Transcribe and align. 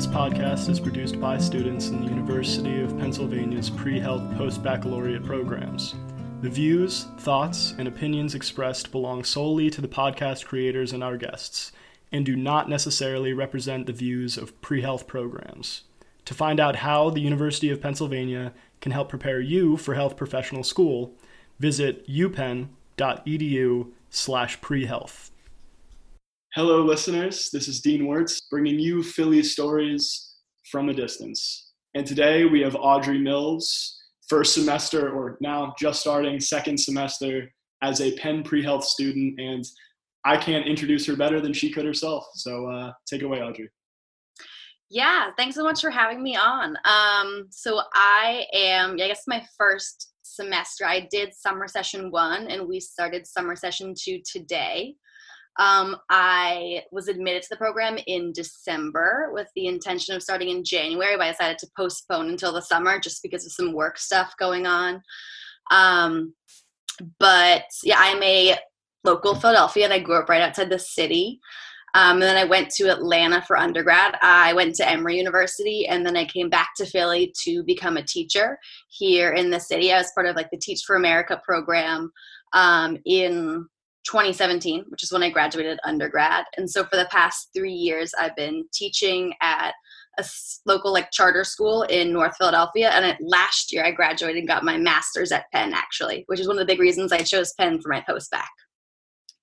This 0.00 0.06
podcast 0.06 0.70
is 0.70 0.80
produced 0.80 1.20
by 1.20 1.36
students 1.36 1.88
in 1.88 2.00
the 2.00 2.08
University 2.08 2.80
of 2.80 2.98
Pennsylvania's 2.98 3.68
pre 3.68 4.00
health 4.00 4.22
post 4.34 4.62
baccalaureate 4.62 5.26
programs. 5.26 5.94
The 6.40 6.48
views, 6.48 7.04
thoughts, 7.18 7.74
and 7.76 7.86
opinions 7.86 8.34
expressed 8.34 8.92
belong 8.92 9.24
solely 9.24 9.68
to 9.68 9.82
the 9.82 9.88
podcast 9.88 10.46
creators 10.46 10.94
and 10.94 11.04
our 11.04 11.18
guests, 11.18 11.70
and 12.10 12.24
do 12.24 12.34
not 12.34 12.66
necessarily 12.66 13.34
represent 13.34 13.84
the 13.84 13.92
views 13.92 14.38
of 14.38 14.58
pre 14.62 14.80
health 14.80 15.06
programs. 15.06 15.82
To 16.24 16.32
find 16.32 16.60
out 16.60 16.76
how 16.76 17.10
the 17.10 17.20
University 17.20 17.68
of 17.68 17.82
Pennsylvania 17.82 18.54
can 18.80 18.92
help 18.92 19.10
prepare 19.10 19.42
you 19.42 19.76
for 19.76 19.96
health 19.96 20.16
professional 20.16 20.64
school, 20.64 21.12
visit 21.58 22.08
upenn.edu 22.08 23.90
slash 24.08 24.60
prehealth. 24.60 25.29
Hello, 26.56 26.82
listeners. 26.82 27.48
This 27.52 27.68
is 27.68 27.80
Dean 27.80 28.08
Wirtz 28.08 28.40
bringing 28.50 28.80
you 28.80 29.04
Philly 29.04 29.40
stories 29.40 30.34
from 30.68 30.88
a 30.88 30.92
distance. 30.92 31.70
And 31.94 32.04
today 32.04 32.44
we 32.44 32.60
have 32.62 32.74
Audrey 32.74 33.18
Mills, 33.18 33.96
first 34.28 34.54
semester, 34.54 35.10
or 35.10 35.38
now 35.40 35.72
just 35.78 36.00
starting 36.00 36.40
second 36.40 36.80
semester 36.80 37.52
as 37.84 38.00
a 38.00 38.16
Penn 38.16 38.42
pre 38.42 38.64
health 38.64 38.82
student. 38.82 39.38
And 39.38 39.64
I 40.24 40.36
can't 40.36 40.66
introduce 40.66 41.06
her 41.06 41.14
better 41.14 41.40
than 41.40 41.52
she 41.52 41.70
could 41.70 41.84
herself. 41.84 42.24
So 42.34 42.68
uh, 42.68 42.94
take 43.08 43.22
it 43.22 43.26
away, 43.26 43.38
Audrey. 43.38 43.70
Yeah, 44.90 45.30
thanks 45.36 45.54
so 45.54 45.62
much 45.62 45.80
for 45.80 45.90
having 45.90 46.20
me 46.20 46.34
on. 46.34 46.76
Um, 46.84 47.46
so 47.50 47.80
I 47.94 48.44
am, 48.52 48.94
I 48.94 49.06
guess, 49.06 49.22
my 49.28 49.40
first 49.56 50.14
semester. 50.22 50.84
I 50.84 51.06
did 51.12 51.32
summer 51.32 51.68
session 51.68 52.10
one, 52.10 52.48
and 52.48 52.66
we 52.66 52.80
started 52.80 53.24
summer 53.24 53.54
session 53.54 53.94
two 53.96 54.20
today. 54.28 54.96
Um, 55.60 55.98
I 56.08 56.84
was 56.90 57.08
admitted 57.08 57.42
to 57.42 57.48
the 57.50 57.58
program 57.58 57.98
in 58.06 58.32
December 58.32 59.28
with 59.32 59.46
the 59.54 59.66
intention 59.66 60.16
of 60.16 60.22
starting 60.22 60.48
in 60.48 60.64
January, 60.64 61.18
but 61.18 61.26
I 61.26 61.30
decided 61.32 61.58
to 61.58 61.70
postpone 61.76 62.30
until 62.30 62.54
the 62.54 62.62
summer 62.62 62.98
just 62.98 63.22
because 63.22 63.44
of 63.44 63.52
some 63.52 63.74
work 63.74 63.98
stuff 63.98 64.32
going 64.38 64.66
on. 64.66 65.02
Um, 65.70 66.32
but 67.18 67.64
yeah, 67.84 67.96
I'm 67.98 68.22
a 68.22 68.56
local 69.04 69.34
Philadelphia, 69.34 69.84
and 69.84 69.92
I 69.92 69.98
grew 69.98 70.16
up 70.16 70.30
right 70.30 70.40
outside 70.40 70.70
the 70.70 70.78
city. 70.78 71.40
Um, 71.92 72.14
and 72.14 72.22
then 72.22 72.36
I 72.38 72.44
went 72.44 72.70
to 72.70 72.90
Atlanta 72.90 73.42
for 73.42 73.58
undergrad. 73.58 74.16
I 74.22 74.54
went 74.54 74.76
to 74.76 74.88
Emory 74.88 75.18
University, 75.18 75.86
and 75.88 76.06
then 76.06 76.16
I 76.16 76.24
came 76.24 76.48
back 76.48 76.70
to 76.76 76.86
Philly 76.86 77.34
to 77.42 77.62
become 77.64 77.98
a 77.98 78.02
teacher 78.02 78.58
here 78.88 79.32
in 79.32 79.50
the 79.50 79.60
city. 79.60 79.92
I 79.92 79.98
was 79.98 80.12
part 80.14 80.26
of 80.26 80.36
like 80.36 80.50
the 80.50 80.58
Teach 80.58 80.84
for 80.86 80.96
America 80.96 81.38
program 81.44 82.10
um, 82.54 82.96
in 83.04 83.66
2017, 84.04 84.84
which 84.88 85.02
is 85.02 85.12
when 85.12 85.22
I 85.22 85.30
graduated 85.30 85.78
undergrad. 85.84 86.44
And 86.56 86.70
so 86.70 86.84
for 86.84 86.96
the 86.96 87.08
past 87.10 87.50
three 87.54 87.72
years, 87.72 88.12
I've 88.18 88.36
been 88.36 88.64
teaching 88.72 89.34
at 89.42 89.74
a 90.18 90.24
local 90.66 90.92
like 90.92 91.10
charter 91.10 91.44
school 91.44 91.82
in 91.84 92.12
North 92.12 92.36
Philadelphia. 92.36 92.90
And 92.90 93.16
last 93.20 93.72
year, 93.72 93.84
I 93.84 93.90
graduated 93.90 94.38
and 94.38 94.48
got 94.48 94.64
my 94.64 94.76
master's 94.76 95.32
at 95.32 95.50
Penn, 95.52 95.72
actually, 95.72 96.24
which 96.26 96.40
is 96.40 96.48
one 96.48 96.56
of 96.56 96.60
the 96.60 96.72
big 96.72 96.80
reasons 96.80 97.12
I 97.12 97.18
chose 97.18 97.52
Penn 97.58 97.80
for 97.80 97.88
my 97.88 98.02
post 98.06 98.30
bac. 98.30 98.50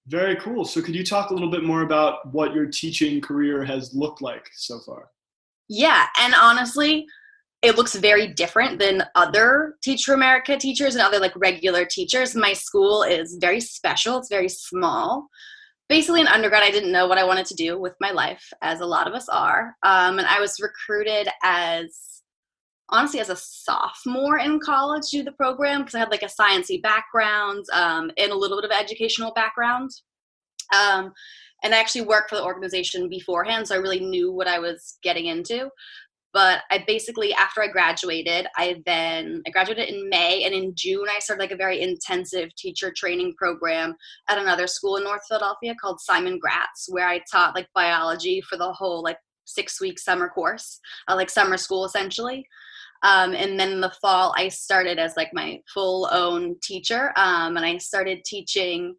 Very 0.07 0.37
cool. 0.37 0.63
So, 0.63 0.81
could 0.81 0.95
you 0.95 1.05
talk 1.05 1.31
a 1.31 1.33
little 1.33 1.51
bit 1.51 1.63
more 1.63 1.81
about 1.81 2.31
what 2.33 2.53
your 2.53 2.65
teaching 2.65 3.19
career 3.19 3.63
has 3.63 3.93
looked 3.93 4.21
like 4.21 4.49
so 4.55 4.79
far? 4.85 5.09
Yeah, 5.67 6.05
and 6.19 6.33
honestly, 6.33 7.05
it 7.61 7.75
looks 7.75 7.95
very 7.95 8.27
different 8.27 8.79
than 8.79 9.03
other 9.15 9.75
Teach 9.81 10.03
for 10.03 10.13
America 10.13 10.57
teachers 10.57 10.95
and 10.95 11.03
other 11.03 11.19
like 11.19 11.35
regular 11.35 11.85
teachers. 11.85 12.35
My 12.35 12.53
school 12.53 13.03
is 13.03 13.37
very 13.41 13.59
special, 13.59 14.17
it's 14.17 14.29
very 14.29 14.49
small. 14.49 15.27
Basically, 15.89 16.19
in 16.19 16.27
undergrad, 16.27 16.63
I 16.63 16.71
didn't 16.71 16.91
know 16.91 17.07
what 17.07 17.17
I 17.17 17.23
wanted 17.23 17.45
to 17.45 17.55
do 17.55 17.79
with 17.79 17.93
my 18.01 18.11
life, 18.11 18.45
as 18.61 18.81
a 18.81 18.85
lot 18.85 19.07
of 19.07 19.13
us 19.13 19.29
are. 19.29 19.73
Um, 19.83 20.19
and 20.19 20.27
I 20.27 20.41
was 20.41 20.59
recruited 20.59 21.29
as 21.43 22.21
honestly 22.89 23.19
as 23.19 23.29
a 23.29 23.35
sophomore 23.35 24.37
in 24.37 24.59
college 24.59 25.09
do 25.11 25.23
the 25.23 25.31
program 25.33 25.81
because 25.81 25.95
I 25.95 25.99
had 25.99 26.11
like 26.11 26.23
a 26.23 26.25
sciency 26.25 26.81
background 26.81 27.65
um, 27.73 28.11
and 28.17 28.31
a 28.31 28.35
little 28.35 28.57
bit 28.57 28.69
of 28.69 28.77
educational 28.77 29.33
background. 29.33 29.89
Um, 30.73 31.13
and 31.63 31.73
I 31.73 31.79
actually 31.79 32.01
worked 32.01 32.29
for 32.29 32.35
the 32.35 32.45
organization 32.45 33.09
beforehand, 33.09 33.67
so 33.67 33.75
I 33.75 33.79
really 33.79 33.99
knew 33.99 34.31
what 34.31 34.47
I 34.47 34.59
was 34.59 34.97
getting 35.01 35.25
into. 35.25 35.69
But 36.33 36.61
I 36.69 36.83
basically, 36.85 37.33
after 37.33 37.63
I 37.63 37.67
graduated, 37.67 38.47
I 38.57 38.81
then 38.85 39.41
I 39.47 39.49
graduated 39.49 39.89
in 39.89 40.09
May, 40.09 40.43
and 40.43 40.53
in 40.53 40.73
June 40.75 41.07
I 41.09 41.19
started 41.19 41.41
like 41.41 41.51
a 41.51 41.57
very 41.57 41.81
intensive 41.81 42.53
teacher 42.55 42.93
training 42.95 43.33
program 43.37 43.95
at 44.29 44.37
another 44.37 44.67
school 44.67 44.97
in 44.97 45.03
North 45.03 45.21
Philadelphia 45.27 45.73
called 45.81 46.01
Simon 46.01 46.37
Gratz, 46.39 46.87
where 46.89 47.07
I 47.07 47.21
taught 47.31 47.55
like 47.55 47.67
biology 47.73 48.41
for 48.41 48.57
the 48.57 48.71
whole 48.71 49.01
like 49.01 49.17
six 49.45 49.81
week 49.81 49.97
summer 49.97 50.29
course, 50.29 50.79
uh, 51.07 51.15
like 51.15 51.29
summer 51.29 51.57
school 51.57 51.85
essentially. 51.85 52.45
Um, 53.03 53.33
and 53.33 53.59
then 53.59 53.71
in 53.71 53.81
the 53.81 53.93
fall, 54.01 54.33
I 54.37 54.49
started 54.49 54.99
as 54.99 55.15
like 55.15 55.29
my 55.33 55.61
full 55.73 56.09
own 56.11 56.55
teacher. 56.61 57.13
Um, 57.15 57.57
and 57.57 57.65
I 57.65 57.77
started 57.77 58.25
teaching, 58.25 58.95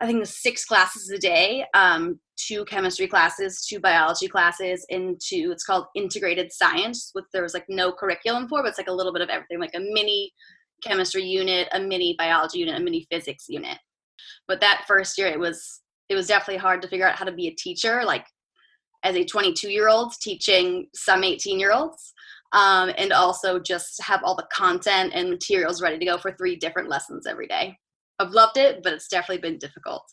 I 0.00 0.06
think, 0.06 0.26
six 0.26 0.64
classes 0.64 1.10
a 1.10 1.18
day 1.18 1.64
um, 1.74 2.20
two 2.36 2.64
chemistry 2.66 3.06
classes, 3.06 3.64
two 3.66 3.80
biology 3.80 4.28
classes, 4.28 4.84
into 4.90 5.50
it's 5.52 5.64
called 5.64 5.86
integrated 5.94 6.52
science, 6.52 7.12
with 7.14 7.24
there 7.32 7.42
was 7.42 7.54
like 7.54 7.64
no 7.68 7.92
curriculum 7.92 8.48
for, 8.48 8.62
but 8.62 8.68
it's 8.68 8.78
like 8.78 8.88
a 8.88 8.92
little 8.92 9.12
bit 9.12 9.22
of 9.22 9.30
everything, 9.30 9.58
like 9.58 9.74
a 9.74 9.80
mini 9.80 10.32
chemistry 10.82 11.24
unit, 11.24 11.68
a 11.72 11.80
mini 11.80 12.14
biology 12.18 12.58
unit, 12.58 12.78
a 12.78 12.82
mini 12.82 13.06
physics 13.10 13.46
unit. 13.48 13.78
But 14.46 14.60
that 14.60 14.84
first 14.86 15.16
year, 15.18 15.28
it 15.28 15.40
was 15.40 15.80
it 16.08 16.14
was 16.14 16.28
definitely 16.28 16.58
hard 16.58 16.82
to 16.82 16.88
figure 16.88 17.08
out 17.08 17.16
how 17.16 17.24
to 17.24 17.32
be 17.32 17.48
a 17.48 17.54
teacher, 17.54 18.02
like 18.04 18.26
as 19.02 19.16
a 19.16 19.24
22 19.24 19.70
year 19.70 19.88
old 19.88 20.12
teaching 20.20 20.86
some 20.94 21.24
18 21.24 21.58
year 21.58 21.72
olds 21.72 22.12
um, 22.52 22.90
and 22.96 23.12
also 23.12 23.58
just 23.58 24.02
have 24.02 24.20
all 24.24 24.34
the 24.34 24.46
content 24.52 25.12
and 25.14 25.30
materials 25.30 25.82
ready 25.82 25.98
to 25.98 26.04
go 26.04 26.18
for 26.18 26.32
three 26.32 26.56
different 26.56 26.88
lessons 26.88 27.26
every 27.26 27.46
day. 27.46 27.76
I've 28.18 28.30
loved 28.30 28.56
it, 28.56 28.82
but 28.82 28.92
it's 28.92 29.08
definitely 29.08 29.42
been 29.42 29.58
difficult. 29.58 30.04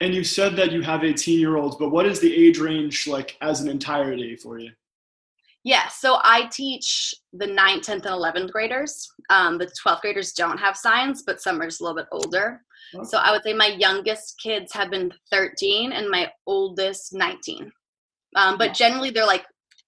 And 0.00 0.14
you 0.14 0.24
said 0.24 0.56
that 0.56 0.72
you 0.72 0.82
have 0.82 1.04
18 1.04 1.38
year 1.38 1.56
olds, 1.56 1.76
but 1.76 1.90
what 1.90 2.06
is 2.06 2.18
the 2.18 2.34
age 2.34 2.58
range 2.58 3.06
like 3.06 3.36
as 3.40 3.60
an 3.60 3.68
entirety 3.68 4.36
for 4.36 4.58
you? 4.58 4.70
Yeah, 5.64 5.86
so 5.88 6.18
I 6.24 6.48
teach 6.50 7.14
the 7.32 7.46
9th, 7.46 7.86
10th, 7.86 7.90
and 7.90 8.04
11th 8.04 8.50
graders. 8.50 9.08
Um, 9.30 9.58
the 9.58 9.70
12th 9.86 10.00
graders 10.00 10.32
don't 10.32 10.58
have 10.58 10.76
science, 10.76 11.22
but 11.24 11.40
some 11.40 11.60
are 11.60 11.66
just 11.66 11.80
a 11.80 11.84
little 11.84 11.96
bit 11.96 12.08
older. 12.10 12.62
Okay. 12.94 13.04
So 13.04 13.18
I 13.18 13.30
would 13.30 13.44
say 13.44 13.52
my 13.52 13.68
youngest 13.68 14.40
kids 14.42 14.72
have 14.72 14.90
been 14.90 15.12
13 15.30 15.92
and 15.92 16.10
my 16.10 16.30
oldest 16.48 17.14
19. 17.14 17.70
Um, 18.34 18.58
but 18.58 18.74
generally, 18.74 19.10
they're 19.10 19.24
like 19.24 19.44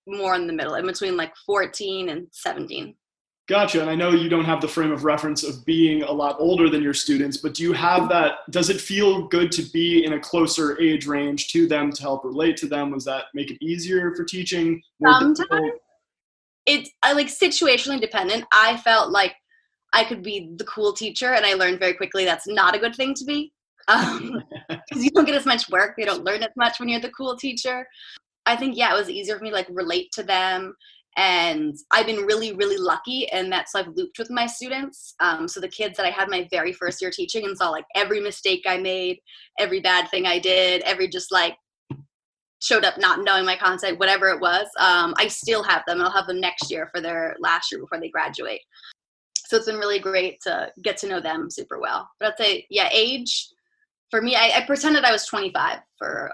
more 0.06 0.36
in 0.36 0.46
the 0.46 0.52
middle, 0.52 0.74
in 0.74 0.86
between 0.86 1.16
like 1.16 1.32
14 1.44 2.10
and 2.10 2.28
17. 2.30 2.94
Gotcha. 3.46 3.82
And 3.82 3.90
I 3.90 3.94
know 3.94 4.10
you 4.10 4.30
don't 4.30 4.46
have 4.46 4.62
the 4.62 4.68
frame 4.68 4.90
of 4.90 5.04
reference 5.04 5.42
of 5.42 5.66
being 5.66 6.02
a 6.02 6.10
lot 6.10 6.36
older 6.38 6.70
than 6.70 6.82
your 6.82 6.94
students, 6.94 7.36
but 7.36 7.52
do 7.52 7.62
you 7.62 7.74
have 7.74 8.08
that? 8.08 8.38
Does 8.50 8.70
it 8.70 8.80
feel 8.80 9.28
good 9.28 9.52
to 9.52 9.62
be 9.62 10.04
in 10.04 10.14
a 10.14 10.18
closer 10.18 10.80
age 10.80 11.06
range 11.06 11.48
to 11.48 11.66
them 11.66 11.92
to 11.92 12.02
help 12.02 12.24
relate 12.24 12.56
to 12.58 12.66
them? 12.66 12.90
Was 12.90 13.04
that 13.04 13.24
make 13.34 13.50
it 13.50 13.62
easier 13.62 14.14
for 14.14 14.24
teaching? 14.24 14.80
Sometimes 15.02 15.40
it's 16.66 16.90
like 17.04 17.26
situationally 17.26 18.00
dependent. 18.00 18.44
I 18.52 18.78
felt 18.78 19.10
like 19.10 19.34
I 19.92 20.04
could 20.04 20.22
be 20.22 20.54
the 20.56 20.64
cool 20.64 20.92
teacher, 20.92 21.34
and 21.34 21.44
I 21.44 21.54
learned 21.54 21.78
very 21.78 21.94
quickly 21.94 22.24
that's 22.24 22.48
not 22.48 22.74
a 22.74 22.78
good 22.78 22.94
thing 22.94 23.14
to 23.14 23.24
be 23.24 23.52
because 23.86 24.10
um, 24.20 24.42
you 24.94 25.10
don't 25.10 25.26
get 25.26 25.34
as 25.34 25.46
much 25.46 25.68
work. 25.68 25.94
You 25.98 26.06
don't 26.06 26.24
learn 26.24 26.42
as 26.42 26.50
much 26.56 26.80
when 26.80 26.88
you're 26.88 27.00
the 27.00 27.10
cool 27.10 27.36
teacher. 27.36 27.86
I 28.46 28.56
think 28.56 28.76
yeah, 28.76 28.94
it 28.94 28.98
was 28.98 29.10
easier 29.10 29.36
for 29.36 29.44
me 29.44 29.50
to 29.50 29.56
like 29.56 29.68
relate 29.70 30.12
to 30.12 30.22
them. 30.22 30.74
And 31.16 31.76
I've 31.92 32.06
been 32.06 32.24
really, 32.24 32.52
really 32.54 32.76
lucky, 32.76 33.30
and 33.30 33.50
that's 33.50 33.74
I've 33.74 33.88
looped 33.88 34.18
with 34.18 34.30
my 34.30 34.46
students. 34.46 35.14
Um, 35.20 35.46
so 35.46 35.60
the 35.60 35.68
kids 35.68 35.96
that 35.96 36.06
I 36.06 36.10
had 36.10 36.28
my 36.28 36.48
very 36.50 36.72
first 36.72 37.00
year 37.00 37.10
teaching 37.10 37.44
and 37.44 37.56
saw 37.56 37.70
like 37.70 37.84
every 37.94 38.20
mistake 38.20 38.64
I 38.66 38.78
made, 38.78 39.18
every 39.58 39.80
bad 39.80 40.08
thing 40.10 40.26
I 40.26 40.40
did, 40.40 40.82
every 40.82 41.08
just 41.08 41.30
like 41.30 41.56
showed 42.60 42.84
up 42.84 42.98
not 42.98 43.22
knowing 43.22 43.44
my 43.44 43.56
content, 43.56 43.98
whatever 43.98 44.28
it 44.30 44.40
was. 44.40 44.66
Um, 44.78 45.14
I 45.16 45.28
still 45.28 45.62
have 45.62 45.82
them. 45.86 46.00
I'll 46.00 46.10
have 46.10 46.26
them 46.26 46.40
next 46.40 46.70
year 46.70 46.88
for 46.92 47.00
their 47.00 47.36
last 47.38 47.70
year 47.70 47.80
before 47.80 48.00
they 48.00 48.08
graduate. 48.08 48.62
So 49.46 49.56
it's 49.56 49.66
been 49.66 49.76
really 49.76 49.98
great 50.00 50.40
to 50.42 50.72
get 50.82 50.96
to 50.98 51.08
know 51.08 51.20
them 51.20 51.50
super 51.50 51.78
well. 51.78 52.08
But 52.18 52.30
I'd 52.32 52.44
say, 52.44 52.66
yeah, 52.70 52.88
age 52.92 53.48
for 54.10 54.22
me, 54.22 54.34
I, 54.34 54.52
I 54.56 54.64
pretended 54.66 55.04
I 55.04 55.12
was 55.12 55.26
25 55.26 55.78
for 55.98 56.32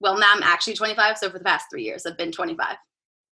well 0.00 0.18
now 0.18 0.32
i'm 0.32 0.42
actually 0.42 0.74
25 0.74 1.18
so 1.18 1.30
for 1.30 1.38
the 1.38 1.44
past 1.44 1.66
three 1.70 1.82
years 1.82 2.06
i've 2.06 2.18
been 2.18 2.32
25 2.32 2.76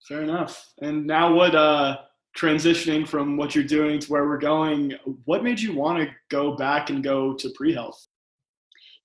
fair 0.07 0.21
enough 0.21 0.73
and 0.81 1.05
now 1.05 1.33
what 1.33 1.55
uh 1.55 1.97
transitioning 2.37 3.07
from 3.07 3.35
what 3.35 3.55
you're 3.55 3.63
doing 3.63 3.99
to 3.99 4.11
where 4.11 4.27
we're 4.27 4.37
going 4.37 4.93
what 5.25 5.43
made 5.43 5.59
you 5.59 5.73
want 5.73 5.97
to 5.97 6.13
go 6.29 6.55
back 6.55 6.89
and 6.89 7.03
go 7.03 7.33
to 7.33 7.49
pre-health 7.55 8.07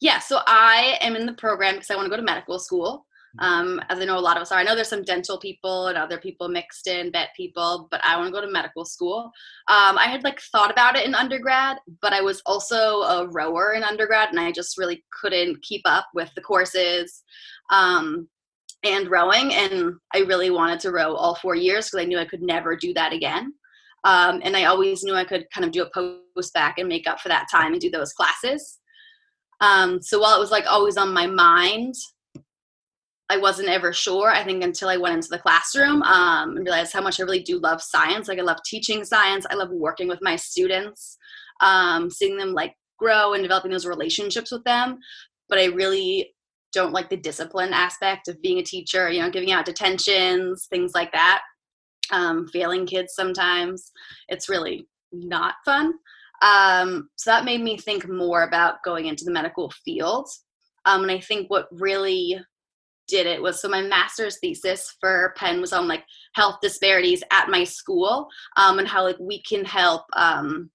yeah 0.01 0.19
so 0.19 0.41
i 0.47 0.99
am 1.01 1.17
in 1.17 1.27
the 1.27 1.33
program 1.35 1.75
because 1.75 1.91
i 1.91 1.97
want 1.97 2.05
to 2.07 2.11
go 2.11 2.17
to 2.17 2.23
medical 2.23 2.59
school 2.59 3.07
um, 3.39 3.81
as 3.89 3.99
I 3.99 4.05
know 4.05 4.19
a 4.19 4.21
lot 4.21 4.37
of 4.37 4.43
us 4.43 4.53
are. 4.53 4.59
I 4.59 4.63
know 4.63 4.75
there's 4.75 4.89
some 4.89 5.05
dental 5.05 5.39
people 5.39 5.87
and 5.89 5.97
other 5.97 6.19
people 6.19 6.49
mixed 6.49 6.87
in, 6.87 7.11
vet 7.13 7.31
people, 7.37 7.89
but 7.91 8.01
I 8.05 8.17
want 8.17 8.29
to 8.29 8.33
go 8.33 8.45
to 8.45 8.51
medical 8.51 8.85
school. 8.85 9.33
Um, 9.69 9.97
I 9.97 10.07
had 10.07 10.23
like 10.23 10.41
thought 10.41 10.71
about 10.71 10.97
it 10.97 11.07
in 11.07 11.15
undergrad, 11.15 11.79
but 12.03 12.13
I 12.13 12.21
was 12.21 12.43
also 12.45 13.03
a 13.03 13.29
rower 13.29 13.73
in 13.73 13.85
undergrad 13.85 14.31
and 14.31 14.41
I 14.41 14.53
just 14.53 14.77
really 14.77 15.03
couldn't 15.21 15.63
keep 15.63 15.83
up 15.87 16.07
with 16.15 16.31
the 16.35 16.43
courses. 16.43 17.23
Um, 17.71 18.29
and 18.85 19.11
rowing. 19.11 19.53
And 19.53 19.95
I 20.15 20.21
really 20.21 20.51
wanted 20.51 20.81
to 20.81 20.91
row 20.91 21.15
all 21.15 21.35
four 21.37 21.55
years 21.55 21.87
because 21.87 22.05
I 22.05 22.09
knew 22.09 22.19
I 22.19 22.27
could 22.27 22.43
never 22.43 22.77
do 22.77 22.93
that 22.95 23.13
again. 23.13 23.55
Um, 24.05 24.41
and 24.43 24.57
I 24.57 24.65
always 24.65 25.05
knew 25.05 25.15
I 25.15 25.25
could 25.25 25.47
kind 25.55 25.65
of 25.65 25.71
do 25.71 25.85
a 25.85 25.91
post 26.35 26.53
bac 26.55 26.79
and 26.79 26.89
make 26.89 27.07
up 27.07 27.21
for 27.21 27.29
that 27.29 27.47
time 27.51 27.73
and 27.73 27.81
do 27.81 27.91
those 27.91 28.13
classes. 28.13 28.79
Um, 29.61 30.03
so 30.03 30.19
while 30.19 30.37
it 30.37 30.41
was 30.41 30.51
like 30.51 30.67
always 30.67 30.97
on 30.97 31.15
my 31.15 31.27
mind, 31.27 31.95
I 33.31 33.39
wasn't 33.39 33.69
ever 33.69 33.93
sure. 33.93 34.31
I 34.31 34.45
think 34.45 34.63
until 34.63 34.89
I 34.89 34.97
went 34.97 35.15
into 35.15 35.29
the 35.31 35.39
classroom 35.39 36.03
um, 36.03 36.57
and 36.57 36.67
realized 36.67 36.93
how 36.93 37.01
much 37.01 37.21
I 37.21 37.23
really 37.23 37.43
do 37.43 37.59
love 37.61 37.81
science. 37.81 38.29
Like 38.29 38.39
I 38.39 38.43
love 38.43 38.59
teaching 38.67 39.05
science. 39.05 39.47
I 39.49 39.55
love 39.55 39.71
working 39.71 40.09
with 40.09 40.19
my 40.21 40.37
students, 40.37 41.17
um, 41.61 42.11
seeing 42.11 42.37
them 42.37 42.53
like 42.53 42.75
grow 42.99 43.33
and 43.33 43.43
developing 43.43 43.71
those 43.71 43.87
relationships 43.87 44.51
with 44.51 44.65
them. 44.65 44.99
But 45.49 45.59
I 45.61 45.67
really 45.67 46.35
don't 46.73 46.93
like 46.93 47.11
the 47.11 47.17
discipline 47.17 47.73
aspect 47.73 48.29
of 48.29 48.41
being 48.43 48.59
a 48.59 48.65
teacher. 48.65 49.11
You 49.11 49.23
know, 49.23 49.31
giving 49.31 49.53
out 49.53 49.67
detentions, 49.67 50.67
things 50.71 50.93
like 50.95 51.13
that. 51.13 51.43
Um, 52.11 52.47
failing 52.49 52.87
kids 52.87 53.15
sometimes. 53.15 53.93
It's 54.29 54.49
really 54.49 54.89
not 55.13 55.55
fun. 55.65 55.95
Um, 56.43 57.09
so 57.17 57.31
that 57.31 57.45
made 57.45 57.63
me 57.63 57.79
think 57.79 58.09
more 58.09 58.43
about 58.43 58.83
going 58.85 59.07
into 59.07 59.25
the 59.25 59.31
medical 59.31 59.71
field. 59.85 60.29
Um, 60.85 61.03
and 61.03 61.11
I 61.11 61.21
think 61.21 61.49
what 61.49 61.69
really 61.71 62.41
did 63.09 63.27
it 63.27 63.41
was 63.43 63.61
so 63.61 63.69
my 63.69 63.83
master's 63.83 64.39
thesis 64.41 64.97
for 65.01 65.35
Penn 65.37 65.61
was 65.61 65.73
on 65.73 65.87
like 65.87 66.05
health 66.35 66.57
disparities 66.63 67.23
at 67.31 67.49
my 67.49 67.65
school 67.65 68.29
um, 68.57 68.79
and 68.79 68.89
how 68.89 69.05
like 69.05 69.19
we 69.21 69.43
can 69.43 69.65
help 69.65 70.03
um, 70.15 70.71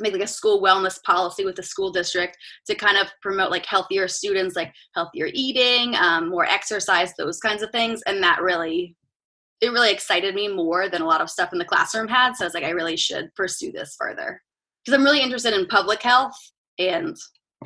make 0.00 0.12
like 0.12 0.22
a 0.22 0.26
school 0.26 0.62
wellness 0.62 1.02
policy 1.02 1.44
with 1.44 1.56
the 1.56 1.62
school 1.62 1.90
district 1.90 2.36
to 2.66 2.74
kind 2.74 2.96
of 2.96 3.08
promote 3.22 3.50
like 3.50 3.66
healthier 3.66 4.08
students, 4.08 4.56
like 4.56 4.72
healthier 4.94 5.28
eating, 5.32 5.94
um, 5.96 6.28
more 6.28 6.44
exercise, 6.44 7.12
those 7.16 7.38
kinds 7.40 7.62
of 7.62 7.70
things. 7.70 8.02
And 8.06 8.22
that 8.22 8.42
really, 8.42 8.96
it 9.60 9.72
really 9.72 9.90
excited 9.90 10.34
me 10.34 10.48
more 10.48 10.88
than 10.88 11.02
a 11.02 11.06
lot 11.06 11.20
of 11.20 11.30
stuff 11.30 11.52
in 11.52 11.58
the 11.58 11.64
classroom 11.64 12.08
had. 12.08 12.34
So 12.34 12.44
I 12.44 12.46
was 12.46 12.54
like, 12.54 12.64
I 12.64 12.70
really 12.70 12.96
should 12.96 13.34
pursue 13.34 13.72
this 13.72 13.96
further 13.98 14.40
because 14.84 14.98
I'm 14.98 15.04
really 15.04 15.22
interested 15.22 15.54
in 15.54 15.66
public 15.66 16.02
health 16.02 16.36
and 16.78 17.16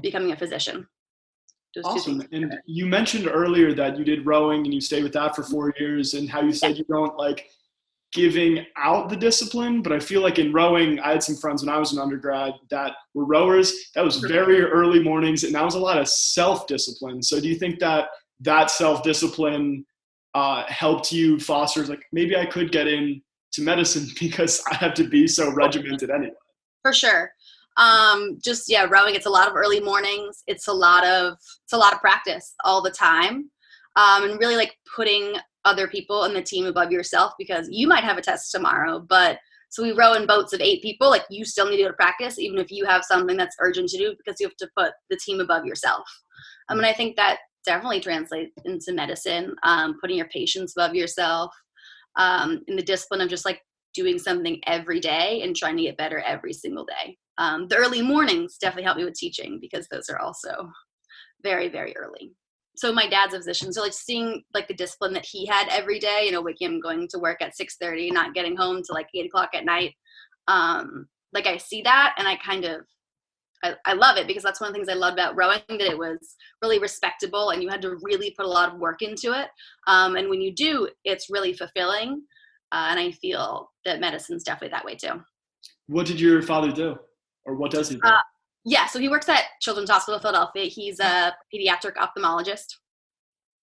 becoming 0.00 0.32
a 0.32 0.37
physician. 0.37 0.87
awesome. 1.84 2.23
And 2.32 2.55
you 2.67 2.87
mentioned 2.87 3.29
earlier 3.29 3.73
that 3.75 3.99
you 3.99 4.05
did 4.05 4.26
rowing 4.26 4.64
and 4.64 4.75
you 4.75 4.81
stayed 4.81 5.02
with 5.02 5.12
that 5.12 5.34
for 5.37 5.43
four 5.43 5.73
years, 5.79 6.14
and 6.14 6.29
how 6.29 6.43
you 6.43 6.52
said 6.52 6.73
yeah. 6.73 6.79
you 6.79 6.84
don't 6.84 7.17
like 7.17 7.49
giving 8.12 8.67
out 8.76 9.09
the 9.09 9.17
discipline. 9.17 9.82
But 9.82 9.93
I 9.93 9.99
feel 9.99 10.23
like 10.23 10.38
in 10.38 10.53
rowing, 10.53 11.00
I 11.00 11.12
had 11.12 11.23
some 11.23 11.37
friends 11.37 11.64
when 11.64 11.75
I 11.75 11.79
was 11.79 11.93
an 11.93 11.99
undergrad 11.99 12.55
that 12.70 12.93
were 13.14 13.25
rowers. 13.25 13.91
That 13.94 14.05
was 14.05 14.19
very 14.19 14.62
early 14.62 15.03
mornings, 15.03 15.44
and 15.44 15.55
that 15.55 15.64
was 15.64 15.75
a 15.75 15.81
lot 15.81 15.99
of 15.99 16.09
self 16.09 16.67
discipline. 16.67 17.23
So 17.23 17.41
do 17.41 17.49
you 17.49 17.56
think 17.56 17.79
that 17.81 18.09
that 18.41 18.70
self 18.70 19.03
discipline 19.03 19.85
uh, 20.35 20.64
helped 20.67 21.12
you 21.12 21.38
foster 21.38 21.85
like 21.85 22.05
maybe 22.12 22.37
I 22.37 22.47
could 22.47 22.73
get 22.73 22.87
in 22.87 23.23
to 23.53 23.62
medicine 23.62 24.09
because 24.20 24.62
I 24.70 24.75
have 24.76 24.94
to 24.94 25.05
be 25.05 25.26
so 25.26 25.53
regimented 25.53 26.11
anyway? 26.11 26.35
for 26.82 26.93
sure 26.93 27.32
um 27.79 28.38
just 28.44 28.69
yeah 28.69 28.85
rowing 28.85 29.15
it's 29.15 29.26
a 29.26 29.31
lot 29.31 29.49
of 29.49 29.56
early 29.56 29.81
mornings 29.81 30.43
it's 30.47 30.69
a 30.69 30.73
lot 30.73 31.06
of 31.06 31.35
it's 31.35 31.73
a 31.73 31.76
lot 31.76 31.94
of 31.94 32.00
practice 32.00 32.55
all 32.65 32.82
the 32.82 32.91
time 32.91 33.50
um 33.97 34.25
and 34.25 34.38
really 34.38 34.56
like 34.56 34.76
putting 34.94 35.32
other 35.64 35.87
people 35.87 36.25
in 36.25 36.35
the 36.35 36.43
team 36.43 36.67
above 36.67 36.91
yourself 36.91 37.32
because 37.38 37.69
you 37.70 37.87
might 37.87 38.05
have 38.05 38.19
a 38.19 38.23
test 38.23 38.50
tomorrow 38.50 39.05
but 39.09 39.38
so 39.69 39.82
we 39.82 39.93
row 39.93 40.12
in 40.14 40.26
boats 40.26 40.53
of 40.53 40.61
eight 40.61 40.82
people 40.82 41.09
like 41.09 41.25
you 41.31 41.44
still 41.44 41.69
need 41.69 41.76
to 41.76 41.85
go 41.85 41.88
to 41.88 41.94
practice 41.94 42.38
even 42.38 42.59
if 42.59 42.70
you 42.70 42.85
have 42.85 43.05
something 43.05 43.37
that's 43.37 43.56
urgent 43.61 43.88
to 43.88 43.99
do 43.99 44.14
because 44.17 44.41
you 44.41 44.47
have 44.47 44.56
to 44.56 44.69
put 44.76 44.93
the 45.11 45.17
team 45.17 45.41
above 45.41 45.64
yourself 45.64 46.05
I 46.69 46.75
mean, 46.75 46.85
i 46.85 46.93
think 46.93 47.17
that 47.17 47.38
definitely 47.64 48.00
translates 48.00 48.53
into 48.64 48.93
medicine 48.93 49.55
um, 49.62 49.97
putting 50.00 50.17
your 50.17 50.29
patients 50.29 50.75
above 50.76 50.94
yourself 50.94 51.53
um, 52.17 52.62
in 52.69 52.76
the 52.76 52.82
discipline 52.82 53.20
of 53.20 53.29
just 53.29 53.44
like 53.44 53.61
doing 53.94 54.19
something 54.19 54.61
every 54.67 55.00
day 55.00 55.43
and 55.43 55.55
trying 55.55 55.76
to 55.76 55.82
get 55.82 55.97
better 55.97 56.20
every 56.20 56.53
single 56.53 56.85
day. 56.85 57.17
Um, 57.38 57.69
the 57.69 57.76
early 57.76 58.03
mornings 58.03 58.56
definitely 58.58 58.85
help 58.85 58.97
me 58.97 59.05
with 59.05 59.15
teaching 59.15 59.58
because 59.61 59.87
those 59.88 60.08
are 60.08 60.19
also 60.19 60.70
very, 61.43 61.69
very 61.69 61.94
early. 61.97 62.32
So 62.75 62.93
my 62.93 63.07
dad's 63.07 63.35
a 63.35 63.39
physician, 63.39 63.73
so 63.73 63.83
like 63.83 63.93
seeing 63.93 64.43
like 64.55 64.67
the 64.67 64.75
discipline 64.75 65.13
that 65.13 65.27
he 65.27 65.45
had 65.45 65.69
every 65.69 65.99
day, 65.99 66.23
you 66.25 66.33
know, 66.33 66.41
waking 66.41 66.73
him 66.73 66.81
going 66.81 67.07
to 67.09 67.19
work 67.19 67.43
at 67.43 67.57
six 67.57 67.77
thirty, 67.77 68.11
not 68.11 68.35
getting 68.35 68.57
home 68.57 68.83
to 68.85 68.93
like 68.93 69.09
eight 69.15 69.27
o'clock 69.27 69.51
at 69.55 69.65
night. 69.65 69.95
Um, 70.49 71.07
like 71.33 71.47
I 71.47 71.59
see 71.59 71.83
that 71.83 72.15
and 72.19 72.27
I 72.27 72.37
kind 72.37 72.65
of 72.65 72.83
I, 73.63 73.75
I, 73.85 73.93
love 73.93 74.17
it 74.17 74.27
because 74.27 74.43
that's 74.43 74.61
one 74.61 74.69
of 74.69 74.75
the 74.75 74.79
things 74.79 74.89
I 74.89 74.95
love 74.95 75.13
about 75.13 75.37
rowing 75.37 75.61
that 75.69 75.81
it 75.81 75.97
was 75.97 76.35
really 76.63 76.81
respectable 76.81 77.51
and 77.51 77.63
you 77.63 77.69
had 77.69 77.83
to 77.83 77.97
really 78.03 78.35
put 78.37 78.45
a 78.45 78.49
lot 78.49 78.73
of 78.73 78.81
work 78.81 79.03
into 79.03 79.39
it. 79.39 79.49
Um, 79.87 80.17
and 80.17 80.29
when 80.29 80.41
you 80.41 80.53
do, 80.53 80.89
it's 81.05 81.31
really 81.31 81.53
fulfilling. 81.53 82.23
Uh, 82.73 82.89
and 82.91 82.99
I 82.99 83.13
feel 83.13 83.71
that 83.85 84.01
medicine's 84.01 84.43
definitely 84.43 84.71
that 84.71 84.85
way 84.85 84.97
too. 84.97 85.23
What 85.87 86.07
did 86.07 86.21
your 86.21 86.43
father 86.43 86.73
do, 86.73 86.97
or 87.45 87.55
what 87.55 87.71
does 87.71 87.91
he 87.91 87.97
do? 87.97 88.01
Uh, 88.03 88.21
yeah, 88.64 88.87
so 88.87 88.99
he 88.99 89.09
works 89.09 89.29
at 89.29 89.44
Children's 89.61 89.91
Hospital 89.91 90.17
of 90.17 90.23
Philadelphia. 90.23 90.64
He's 90.64 91.00
a 91.00 91.35
pediatric 91.53 91.94
ophthalmologist. 91.97 92.76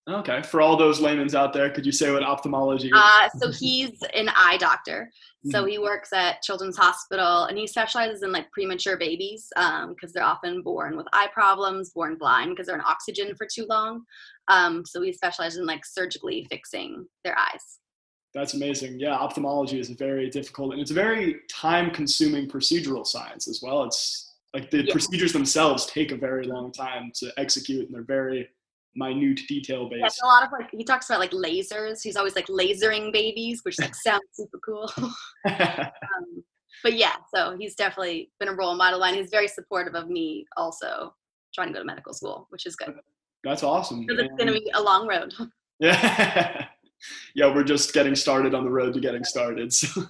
Okay, 0.09 0.41
for 0.41 0.59
all 0.59 0.75
those 0.75 0.99
laymen's 0.99 1.35
out 1.35 1.53
there, 1.53 1.69
could 1.69 1.85
you 1.85 1.91
say 1.91 2.11
what 2.11 2.23
ophthalmology 2.23 2.87
is? 2.87 2.93
Uh, 2.95 3.29
so 3.37 3.51
he's 3.51 4.01
an 4.15 4.29
eye 4.29 4.57
doctor. 4.57 5.09
So 5.45 5.59
mm-hmm. 5.59 5.69
he 5.69 5.77
works 5.77 6.11
at 6.11 6.41
Children's 6.41 6.77
Hospital, 6.77 7.45
and 7.45 7.57
he 7.57 7.67
specializes 7.67 8.23
in 8.23 8.31
like 8.31 8.51
premature 8.51 8.97
babies 8.97 9.47
because 9.55 9.85
um, 9.85 9.95
they're 10.13 10.23
often 10.23 10.61
born 10.63 10.97
with 10.97 11.05
eye 11.13 11.29
problems, 11.31 11.91
born 11.91 12.15
blind 12.15 12.49
because 12.49 12.67
they're 12.67 12.75
in 12.75 12.81
oxygen 12.85 13.35
for 13.35 13.47
too 13.53 13.65
long. 13.69 14.03
Um, 14.47 14.83
so 14.85 15.01
he 15.01 15.13
specializes 15.13 15.59
in 15.59 15.65
like 15.65 15.85
surgically 15.85 16.45
fixing 16.49 17.05
their 17.23 17.37
eyes. 17.37 17.79
That's 18.33 18.53
amazing. 18.53 18.99
Yeah, 18.99 19.15
ophthalmology 19.15 19.79
is 19.79 19.89
very 19.89 20.29
difficult 20.29 20.73
and 20.73 20.81
it's 20.81 20.91
a 20.91 20.95
very 20.95 21.37
time 21.49 21.89
consuming 21.89 22.47
procedural 22.47 23.05
science 23.05 23.47
as 23.47 23.61
well. 23.63 23.83
It's 23.83 24.28
like 24.53 24.71
the 24.71 24.85
yeah. 24.85 24.91
procedures 24.91 25.33
themselves 25.33 25.85
take 25.85 26.11
a 26.11 26.15
very 26.15 26.45
long 26.45 26.71
time 26.71 27.11
to 27.15 27.31
execute 27.37 27.85
and 27.85 27.93
they're 27.93 28.03
very 28.03 28.49
minute 28.95 29.41
detail 29.47 29.89
based. 29.89 30.19
Yeah, 30.21 30.27
a 30.27 30.27
lot 30.27 30.45
of 30.45 30.51
like 30.51 30.69
he 30.71 30.83
talks 30.83 31.09
about 31.09 31.19
like 31.19 31.31
lasers. 31.31 32.01
He's 32.01 32.15
always 32.15 32.35
like 32.35 32.47
lasering 32.47 33.13
babies, 33.13 33.61
which 33.63 33.79
like 33.79 33.95
sounds 33.95 34.23
super 34.31 34.59
cool. 34.65 34.91
um, 35.47 36.43
but 36.83 36.93
yeah, 36.93 37.15
so 37.33 37.55
he's 37.57 37.75
definitely 37.75 38.31
been 38.39 38.49
a 38.49 38.55
role 38.55 38.75
model 38.75 39.03
and 39.03 39.15
he's 39.15 39.29
very 39.29 39.47
supportive 39.47 39.95
of 39.95 40.09
me 40.09 40.45
also 40.57 41.13
trying 41.53 41.67
to 41.67 41.73
go 41.73 41.79
to 41.79 41.85
medical 41.85 42.13
school, 42.13 42.47
which 42.49 42.65
is 42.65 42.75
good. 42.75 42.93
That's 43.43 43.63
awesome. 43.63 44.05
Because 44.05 44.25
it's 44.25 44.35
gonna 44.37 44.53
be 44.53 44.71
a 44.73 44.81
long 44.81 45.07
road. 45.07 45.33
Yeah 45.79 46.67
yeah, 47.35 47.53
we're 47.53 47.63
just 47.63 47.93
getting 47.93 48.15
started 48.15 48.53
on 48.53 48.63
the 48.63 48.71
road 48.71 48.93
to 48.93 48.99
getting 48.99 49.23
started. 49.23 49.73
So. 49.73 50.03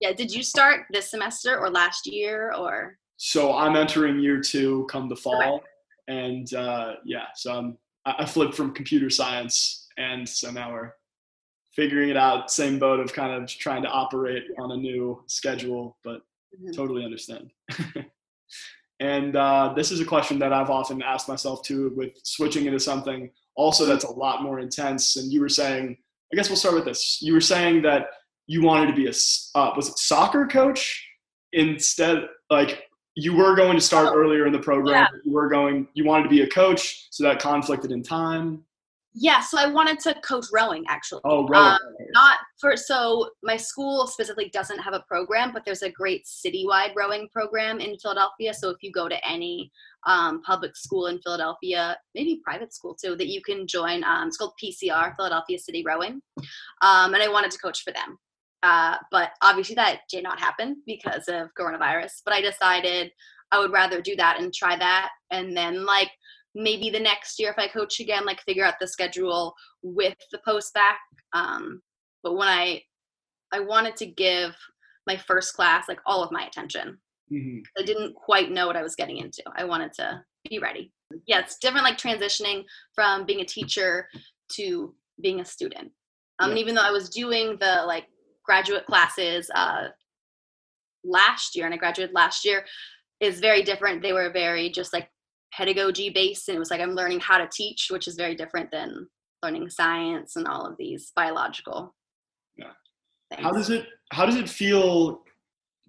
Yeah, 0.00 0.12
did 0.12 0.32
you 0.32 0.42
start 0.44 0.86
this 0.92 1.10
semester 1.10 1.58
or 1.58 1.70
last 1.70 2.06
year 2.06 2.52
or? 2.56 2.96
So 3.18 3.54
I'm 3.54 3.76
entering 3.76 4.20
year 4.20 4.40
two 4.40 4.86
come 4.90 5.08
the 5.08 5.16
fall, 5.16 5.62
and 6.06 6.52
uh, 6.54 6.94
yeah, 7.04 7.26
so 7.34 7.54
I'm 7.54 7.78
I 8.06 8.24
flipped 8.24 8.54
from 8.54 8.72
computer 8.72 9.10
science, 9.10 9.88
and 9.98 10.26
so 10.26 10.50
now 10.50 10.72
we're 10.72 10.92
figuring 11.72 12.08
it 12.08 12.16
out. 12.16 12.50
Same 12.50 12.78
boat 12.78 13.00
of 13.00 13.12
kind 13.12 13.32
of 13.32 13.48
trying 13.48 13.82
to 13.82 13.88
operate 13.88 14.44
on 14.58 14.72
a 14.72 14.76
new 14.76 15.22
schedule, 15.26 15.98
but 16.02 16.22
mm-hmm. 16.56 16.70
totally 16.70 17.04
understand. 17.04 17.50
and 19.00 19.36
uh, 19.36 19.72
this 19.76 19.90
is 19.90 20.00
a 20.00 20.04
question 20.04 20.38
that 20.38 20.52
I've 20.52 20.70
often 20.70 21.02
asked 21.02 21.28
myself 21.28 21.62
too, 21.62 21.92
with 21.96 22.12
switching 22.24 22.66
into 22.66 22.80
something 22.80 23.30
also 23.56 23.84
that's 23.84 24.04
a 24.04 24.10
lot 24.10 24.42
more 24.42 24.60
intense. 24.60 25.16
And 25.16 25.30
you 25.30 25.40
were 25.40 25.48
saying 25.48 25.98
I 26.32 26.36
guess 26.36 26.48
we'll 26.48 26.56
start 26.56 26.74
with 26.74 26.84
this. 26.84 27.18
You 27.20 27.32
were 27.32 27.40
saying 27.40 27.82
that 27.82 28.06
you 28.46 28.62
wanted 28.62 28.86
to 28.86 28.94
be 28.94 29.06
a 29.06 29.12
uh, 29.58 29.72
was 29.76 29.88
it 29.88 29.98
soccer 29.98 30.46
coach 30.46 31.04
instead 31.52 32.26
like 32.50 32.84
you 33.18 33.34
were 33.34 33.56
going 33.56 33.74
to 33.74 33.80
start 33.80 34.08
oh, 34.12 34.16
earlier 34.16 34.46
in 34.46 34.52
the 34.52 34.58
program 34.58 34.94
yeah. 35.12 35.18
you 35.24 35.32
were 35.32 35.48
going 35.48 35.88
you 35.94 36.04
wanted 36.04 36.22
to 36.22 36.28
be 36.28 36.42
a 36.42 36.46
coach 36.48 37.08
so 37.10 37.24
that 37.24 37.40
conflicted 37.40 37.90
in 37.90 38.02
time 38.02 38.62
yeah 39.12 39.40
so 39.40 39.58
i 39.58 39.66
wanted 39.66 39.98
to 39.98 40.14
coach 40.22 40.46
rowing 40.52 40.84
actually 40.88 41.20
oh 41.24 41.46
rowing. 41.48 41.72
Um, 41.72 41.78
not 42.12 42.38
for 42.60 42.76
so 42.76 43.30
my 43.42 43.56
school 43.56 44.06
specifically 44.06 44.50
doesn't 44.50 44.78
have 44.78 44.94
a 44.94 45.04
program 45.08 45.52
but 45.52 45.64
there's 45.64 45.82
a 45.82 45.90
great 45.90 46.26
citywide 46.26 46.94
rowing 46.94 47.28
program 47.32 47.80
in 47.80 47.98
philadelphia 47.98 48.54
so 48.54 48.70
if 48.70 48.76
you 48.82 48.92
go 48.92 49.08
to 49.08 49.28
any 49.28 49.72
um, 50.06 50.40
public 50.42 50.76
school 50.76 51.08
in 51.08 51.20
Philadelphia, 51.20 51.96
maybe 52.14 52.40
private 52.42 52.72
school 52.72 52.94
too, 52.94 53.16
that 53.16 53.26
you 53.26 53.42
can 53.42 53.66
join. 53.66 54.04
Um, 54.04 54.28
it's 54.28 54.36
called 54.36 54.52
PCR, 54.62 55.14
Philadelphia 55.16 55.58
City 55.58 55.82
Rowing. 55.86 56.22
Um, 56.80 57.12
and 57.12 57.22
I 57.22 57.28
wanted 57.28 57.50
to 57.50 57.58
coach 57.58 57.82
for 57.82 57.92
them. 57.92 58.16
Uh, 58.62 58.96
but 59.10 59.30
obviously 59.42 59.74
that 59.76 60.00
did 60.10 60.22
not 60.22 60.40
happen 60.40 60.82
because 60.86 61.28
of 61.28 61.48
coronavirus. 61.58 62.22
But 62.24 62.34
I 62.34 62.40
decided 62.40 63.12
I 63.52 63.58
would 63.58 63.72
rather 63.72 64.00
do 64.00 64.16
that 64.16 64.40
and 64.40 64.52
try 64.52 64.76
that. 64.76 65.10
And 65.30 65.56
then, 65.56 65.84
like, 65.84 66.10
maybe 66.54 66.90
the 66.90 67.00
next 67.00 67.38
year, 67.38 67.50
if 67.50 67.58
I 67.58 67.68
coach 67.68 68.00
again, 68.00 68.26
like, 68.26 68.40
figure 68.42 68.64
out 68.64 68.74
the 68.80 68.88
schedule 68.88 69.54
with 69.82 70.16
the 70.32 70.40
post 70.44 70.74
bac. 70.74 70.98
Um, 71.32 71.80
but 72.22 72.36
when 72.36 72.48
I, 72.48 72.82
I 73.52 73.60
wanted 73.60 73.96
to 73.96 74.06
give 74.06 74.54
my 75.06 75.16
first 75.16 75.54
class 75.54 75.88
like 75.88 76.00
all 76.04 76.22
of 76.22 76.32
my 76.32 76.44
attention 76.44 76.98
Mm-hmm. 77.32 77.58
I 77.78 77.82
didn't 77.84 78.14
quite 78.14 78.50
know 78.50 78.66
what 78.66 78.76
I 78.76 78.82
was 78.82 78.94
getting 78.94 79.18
into. 79.18 79.42
I 79.56 79.64
wanted 79.64 79.92
to 79.94 80.22
be 80.48 80.58
ready. 80.58 80.92
Yeah, 81.26 81.40
it's 81.40 81.58
different 81.58 81.84
like 81.84 81.98
transitioning 81.98 82.64
from 82.94 83.26
being 83.26 83.40
a 83.40 83.44
teacher 83.44 84.08
to 84.52 84.94
being 85.20 85.40
a 85.40 85.44
student. 85.44 85.90
Um, 86.38 86.48
yeah. 86.48 86.48
And 86.50 86.58
even 86.58 86.74
though 86.74 86.82
I 86.82 86.90
was 86.90 87.10
doing 87.10 87.56
the 87.60 87.84
like 87.86 88.06
graduate 88.48 88.86
classes 88.86 89.50
uh, 89.54 89.88
last 91.04 91.54
year, 91.54 91.66
and 91.66 91.74
I 91.74 91.76
graduated 91.76 92.14
last 92.14 92.44
year, 92.44 92.64
is 93.20 93.40
very 93.40 93.62
different. 93.62 94.02
They 94.02 94.14
were 94.14 94.30
very 94.32 94.70
just 94.70 94.92
like 94.92 95.10
pedagogy 95.52 96.10
based, 96.10 96.48
and 96.48 96.56
it 96.56 96.58
was 96.58 96.70
like 96.70 96.80
I'm 96.80 96.94
learning 96.94 97.20
how 97.20 97.38
to 97.38 97.48
teach, 97.52 97.88
which 97.90 98.08
is 98.08 98.14
very 98.16 98.34
different 98.34 98.70
than 98.70 99.06
learning 99.42 99.68
science 99.68 100.36
and 100.36 100.48
all 100.48 100.66
of 100.66 100.76
these 100.78 101.12
biological. 101.14 101.94
Yeah. 102.56 102.72
Things. 103.30 103.42
How 103.42 103.52
does 103.52 103.70
it 103.70 103.86
How 104.10 104.24
does 104.24 104.36
it 104.36 104.48
feel 104.48 105.20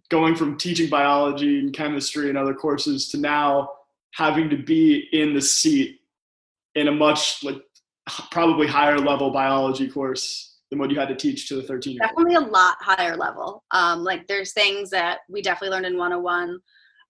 going 0.09 0.35
from 0.35 0.57
teaching 0.57 0.89
biology 0.89 1.59
and 1.59 1.73
chemistry 1.73 2.29
and 2.29 2.37
other 2.37 2.53
courses 2.53 3.09
to 3.09 3.17
now 3.17 3.69
having 4.15 4.49
to 4.49 4.57
be 4.57 5.07
in 5.13 5.33
the 5.33 5.41
seat 5.41 5.99
in 6.75 6.87
a 6.87 6.91
much 6.91 7.43
like 7.43 7.61
probably 8.31 8.67
higher 8.67 8.97
level 8.97 9.31
biology 9.31 9.87
course 9.87 10.57
than 10.69 10.79
what 10.79 10.91
you 10.91 10.99
had 10.99 11.09
to 11.09 11.15
teach 11.15 11.47
to 11.47 11.55
the 11.55 11.63
13 11.63 11.93
year 11.93 11.99
definitely 12.01 12.35
a 12.35 12.39
lot 12.39 12.75
higher 12.79 13.15
level. 13.15 13.63
Um, 13.71 14.03
like 14.03 14.27
there's 14.27 14.53
things 14.53 14.89
that 14.91 15.19
we 15.29 15.41
definitely 15.41 15.75
learned 15.75 15.87
in 15.87 15.97
101 15.97 16.59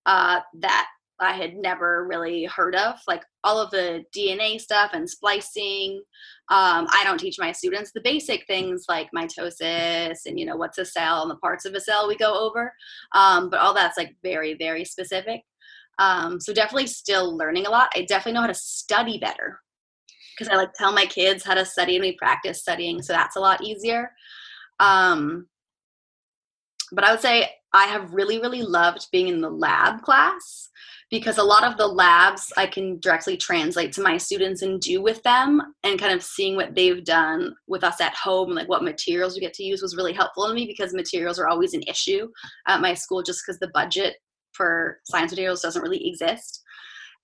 uh, 0.05 0.39
that 0.59 0.87
i 1.21 1.33
had 1.33 1.57
never 1.57 2.07
really 2.07 2.45
heard 2.45 2.75
of 2.75 2.95
like 3.05 3.21
all 3.43 3.59
of 3.59 3.69
the 3.71 4.05
dna 4.15 4.59
stuff 4.59 4.91
and 4.93 5.09
splicing. 5.09 6.01
Um, 6.49 6.87
i 6.91 7.01
don't 7.03 7.19
teach 7.19 7.37
my 7.37 7.51
students 7.51 7.91
the 7.91 8.01
basic 8.01 8.45
things 8.47 8.85
like 8.87 9.09
mitosis 9.15 10.19
and 10.25 10.39
you 10.39 10.45
know 10.45 10.55
what's 10.55 10.77
a 10.77 10.85
cell 10.85 11.21
and 11.21 11.31
the 11.31 11.35
parts 11.35 11.65
of 11.65 11.73
a 11.73 11.81
cell 11.81 12.07
we 12.07 12.15
go 12.15 12.33
over. 12.47 12.71
Um, 13.13 13.49
but 13.49 13.59
all 13.59 13.73
that's 13.73 13.97
like 13.97 14.15
very 14.23 14.53
very 14.53 14.85
specific. 14.85 15.41
Um, 15.99 16.39
so 16.39 16.53
definitely 16.53 16.87
still 16.87 17.35
learning 17.35 17.65
a 17.65 17.69
lot. 17.69 17.89
I 17.93 18.03
definitely 18.03 18.31
know 18.33 18.41
how 18.41 18.47
to 18.47 18.53
study 18.53 19.17
better 19.17 19.59
because 20.39 20.51
I 20.51 20.55
like 20.55 20.73
tell 20.73 20.93
my 20.93 21.05
kids 21.05 21.43
how 21.43 21.53
to 21.53 21.65
study 21.65 21.97
and 21.97 22.03
we 22.03 22.13
practice 22.13 22.61
studying, 22.61 23.01
so 23.01 23.11
that's 23.11 23.35
a 23.35 23.41
lot 23.41 23.61
easier. 23.61 24.11
Um, 24.79 25.47
but 26.93 27.03
I 27.03 27.11
would 27.11 27.19
say 27.19 27.51
I 27.73 27.85
have 27.85 28.13
really, 28.13 28.39
really 28.39 28.63
loved 28.63 29.07
being 29.11 29.27
in 29.27 29.41
the 29.41 29.49
lab 29.49 30.01
class 30.01 30.69
because 31.11 31.37
a 31.37 31.43
lot 31.43 31.63
of 31.63 31.77
the 31.77 31.87
labs 31.87 32.53
I 32.55 32.67
can 32.67 32.99
directly 32.99 33.35
translate 33.35 33.91
to 33.93 34.01
my 34.01 34.17
students 34.17 34.61
and 34.61 34.79
do 34.79 35.01
with 35.01 35.21
them 35.23 35.61
and 35.83 35.99
kind 35.99 36.13
of 36.13 36.23
seeing 36.23 36.55
what 36.55 36.75
they've 36.75 37.03
done 37.03 37.53
with 37.67 37.83
us 37.83 37.99
at 37.99 38.15
home, 38.15 38.49
and 38.49 38.57
like 38.57 38.69
what 38.69 38.83
materials 38.83 39.35
we 39.35 39.41
get 39.41 39.53
to 39.55 39.63
use 39.63 39.81
was 39.81 39.95
really 39.95 40.13
helpful 40.13 40.47
to 40.47 40.53
me 40.53 40.65
because 40.65 40.93
materials 40.93 41.37
are 41.39 41.47
always 41.47 41.73
an 41.73 41.83
issue 41.87 42.27
at 42.67 42.81
my 42.81 42.93
school 42.93 43.21
just 43.21 43.41
because 43.45 43.59
the 43.59 43.71
budget 43.73 44.15
for 44.53 44.99
science 45.03 45.31
materials 45.31 45.61
doesn't 45.61 45.81
really 45.81 46.07
exist. 46.07 46.61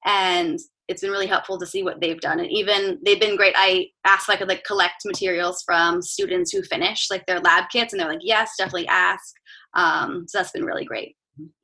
And 0.05 0.59
it's 0.87 1.01
been 1.01 1.11
really 1.11 1.27
helpful 1.27 1.57
to 1.57 1.65
see 1.65 1.83
what 1.83 1.99
they've 1.99 2.19
done. 2.19 2.39
And 2.39 2.51
even 2.51 2.99
they've 3.03 3.19
been 3.19 3.35
great. 3.35 3.55
I 3.57 3.87
asked 4.05 4.29
if 4.29 4.35
I 4.35 4.37
could 4.37 4.49
like 4.49 4.63
collect 4.63 5.05
materials 5.05 5.63
from 5.65 6.01
students 6.01 6.51
who 6.51 6.61
finish 6.63 7.09
like 7.09 7.25
their 7.25 7.39
lab 7.39 7.65
kits, 7.71 7.93
and 7.93 7.99
they're 7.99 8.09
like, 8.09 8.19
yes, 8.21 8.53
definitely 8.57 8.87
ask. 8.87 9.33
Um, 9.73 10.25
so 10.27 10.37
that's 10.37 10.51
been 10.51 10.65
really 10.65 10.85
great. 10.85 11.15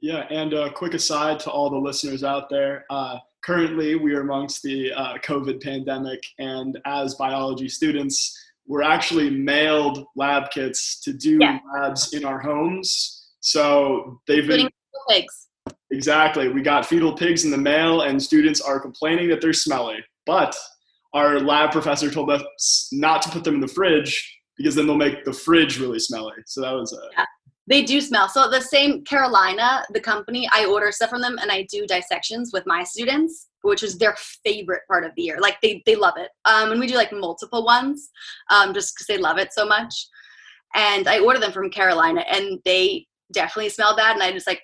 Yeah, 0.01 0.27
and 0.29 0.53
a 0.53 0.71
quick 0.71 0.93
aside 0.93 1.39
to 1.41 1.51
all 1.51 1.69
the 1.69 1.77
listeners 1.77 2.23
out 2.23 2.49
there. 2.49 2.85
Uh, 2.89 3.17
currently, 3.43 3.95
we 3.95 4.13
are 4.13 4.21
amongst 4.21 4.63
the 4.63 4.91
uh, 4.91 5.17
COVID 5.19 5.63
pandemic, 5.63 6.19
and 6.39 6.77
as 6.85 7.15
biology 7.15 7.69
students, 7.69 8.37
we're 8.67 8.81
actually 8.81 9.29
mailed 9.29 10.05
lab 10.15 10.51
kits 10.51 10.99
to 11.01 11.13
do 11.13 11.37
yeah. 11.39 11.59
labs 11.73 12.13
in 12.13 12.25
our 12.25 12.39
homes. 12.39 13.29
So 13.39 14.19
they've 14.27 14.39
Including 14.39 14.65
been 14.65 15.21
pigs. 15.21 15.47
Exactly. 15.91 16.47
We 16.47 16.61
got 16.61 16.85
fetal 16.85 17.13
pigs 17.13 17.43
in 17.43 17.51
the 17.51 17.57
mail, 17.57 18.01
and 18.01 18.21
students 18.21 18.61
are 18.61 18.79
complaining 18.79 19.29
that 19.29 19.41
they're 19.41 19.53
smelly. 19.53 19.97
But 20.25 20.55
our 21.13 21.39
lab 21.39 21.71
professor 21.71 22.09
told 22.09 22.29
us 22.29 22.87
not 22.91 23.21
to 23.23 23.29
put 23.29 23.43
them 23.43 23.55
in 23.55 23.61
the 23.61 23.67
fridge 23.67 24.39
because 24.57 24.75
then 24.75 24.87
they'll 24.87 24.95
make 24.95 25.25
the 25.25 25.33
fridge 25.33 25.79
really 25.79 25.99
smelly. 25.99 26.35
So 26.45 26.61
that 26.61 26.71
was 26.71 26.93
a. 26.93 27.01
Yeah, 27.17 27.25
they 27.67 27.83
do 27.83 27.99
smell. 27.99 28.29
So 28.29 28.49
the 28.49 28.61
same 28.61 29.03
Carolina, 29.03 29.83
the 29.91 29.99
company, 29.99 30.47
I 30.53 30.65
order 30.65 30.91
stuff 30.91 31.09
from 31.09 31.21
them, 31.21 31.37
and 31.41 31.51
I 31.51 31.63
do 31.69 31.85
dissections 31.85 32.51
with 32.53 32.65
my 32.65 32.83
students, 32.83 33.49
which 33.63 33.83
is 33.83 33.97
their 33.97 34.15
favorite 34.45 34.83
part 34.87 35.03
of 35.03 35.11
the 35.15 35.23
year. 35.23 35.39
Like 35.41 35.59
they 35.61 35.83
they 35.85 35.95
love 35.95 36.15
it. 36.17 36.29
Um, 36.45 36.71
and 36.71 36.79
we 36.79 36.87
do 36.87 36.95
like 36.95 37.11
multiple 37.11 37.65
ones, 37.65 38.09
um, 38.49 38.73
just 38.73 38.95
because 38.95 39.07
they 39.07 39.17
love 39.17 39.37
it 39.37 39.51
so 39.53 39.65
much. 39.65 40.07
And 40.73 41.09
I 41.09 41.19
order 41.19 41.39
them 41.39 41.51
from 41.51 41.69
Carolina, 41.69 42.21
and 42.21 42.59
they 42.63 43.07
definitely 43.33 43.69
smell 43.69 43.95
bad. 43.95 44.13
And 44.13 44.23
I 44.23 44.31
just 44.31 44.47
like 44.47 44.61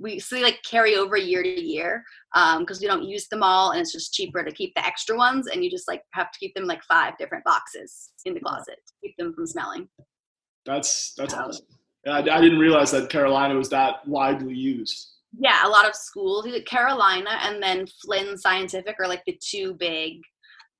we 0.00 0.18
so 0.18 0.36
they 0.36 0.42
like 0.42 0.60
carry 0.68 0.96
over 0.96 1.16
year 1.16 1.42
to 1.42 1.48
year 1.48 2.02
because 2.32 2.78
um, 2.78 2.80
we 2.80 2.86
don't 2.86 3.04
use 3.04 3.28
them 3.28 3.42
all 3.42 3.72
and 3.72 3.80
it's 3.80 3.92
just 3.92 4.14
cheaper 4.14 4.42
to 4.42 4.52
keep 4.52 4.74
the 4.74 4.84
extra 4.84 5.16
ones 5.16 5.46
and 5.46 5.62
you 5.62 5.70
just 5.70 5.86
like 5.86 6.02
have 6.12 6.30
to 6.32 6.38
keep 6.38 6.54
them 6.54 6.64
like 6.64 6.82
five 6.84 7.16
different 7.18 7.44
boxes 7.44 8.10
in 8.24 8.34
the 8.34 8.40
closet 8.40 8.76
to 8.86 8.92
keep 9.02 9.16
them 9.18 9.32
from 9.34 9.46
smelling. 9.46 9.88
That's 10.64 11.14
that's 11.16 11.34
awesome. 11.34 11.66
I, 12.06 12.18
I 12.18 12.40
didn't 12.40 12.58
realize 12.58 12.90
that 12.92 13.10
carolina 13.10 13.54
was 13.54 13.68
that 13.70 14.06
widely 14.06 14.54
used. 14.54 15.08
Yeah 15.38 15.66
a 15.66 15.68
lot 15.68 15.88
of 15.88 15.94
schools 15.94 16.46
carolina 16.66 17.38
and 17.42 17.62
then 17.62 17.86
flinn 18.02 18.38
scientific 18.38 18.96
are 18.98 19.08
like 19.08 19.22
the 19.26 19.38
two 19.42 19.74
big 19.74 20.20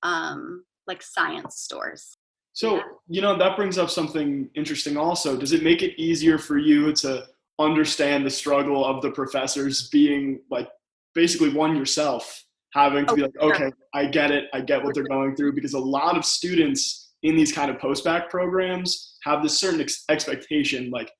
um 0.03 0.63
like 0.87 1.01
science 1.03 1.57
stores. 1.57 2.17
So 2.53 2.77
yeah. 2.77 2.83
you 3.07 3.21
know 3.21 3.37
that 3.37 3.55
brings 3.55 3.77
up 3.77 3.89
something 3.89 4.49
interesting 4.55 4.97
also. 4.97 5.37
Does 5.37 5.53
it 5.53 5.63
make 5.63 5.83
it 5.83 5.99
easier 6.01 6.37
for 6.37 6.57
you 6.57 6.91
to 6.93 7.25
understand 7.61 8.25
the 8.25 8.29
struggle 8.29 8.85
of 8.85 9.01
the 9.01 9.11
professors 9.11 9.89
being 9.89 10.41
like 10.49 10.67
basically 11.13 11.49
one 11.49 11.75
yourself 11.75 12.43
having 12.73 13.05
to 13.05 13.15
be 13.15 13.23
oh, 13.23 13.25
like 13.25 13.55
okay 13.55 13.71
i 13.93 14.05
get 14.05 14.31
it. 14.31 14.45
I 14.53 14.61
get 14.61 14.83
what 14.83 14.95
they're 14.95 15.03
going 15.03 15.35
through 15.35 15.53
because 15.53 15.73
a 15.73 15.79
lot 15.79 16.17
of 16.17 16.25
students 16.25 17.13
in 17.23 17.35
these 17.35 17.51
kind 17.51 17.69
of 17.69 17.79
post-bac 17.79 18.29
programs 18.29 19.17
have 19.23 19.43
this 19.43 19.59
certain 19.59 19.81
ex- 19.81 20.03
expectation 20.09 20.89
like 20.89 21.11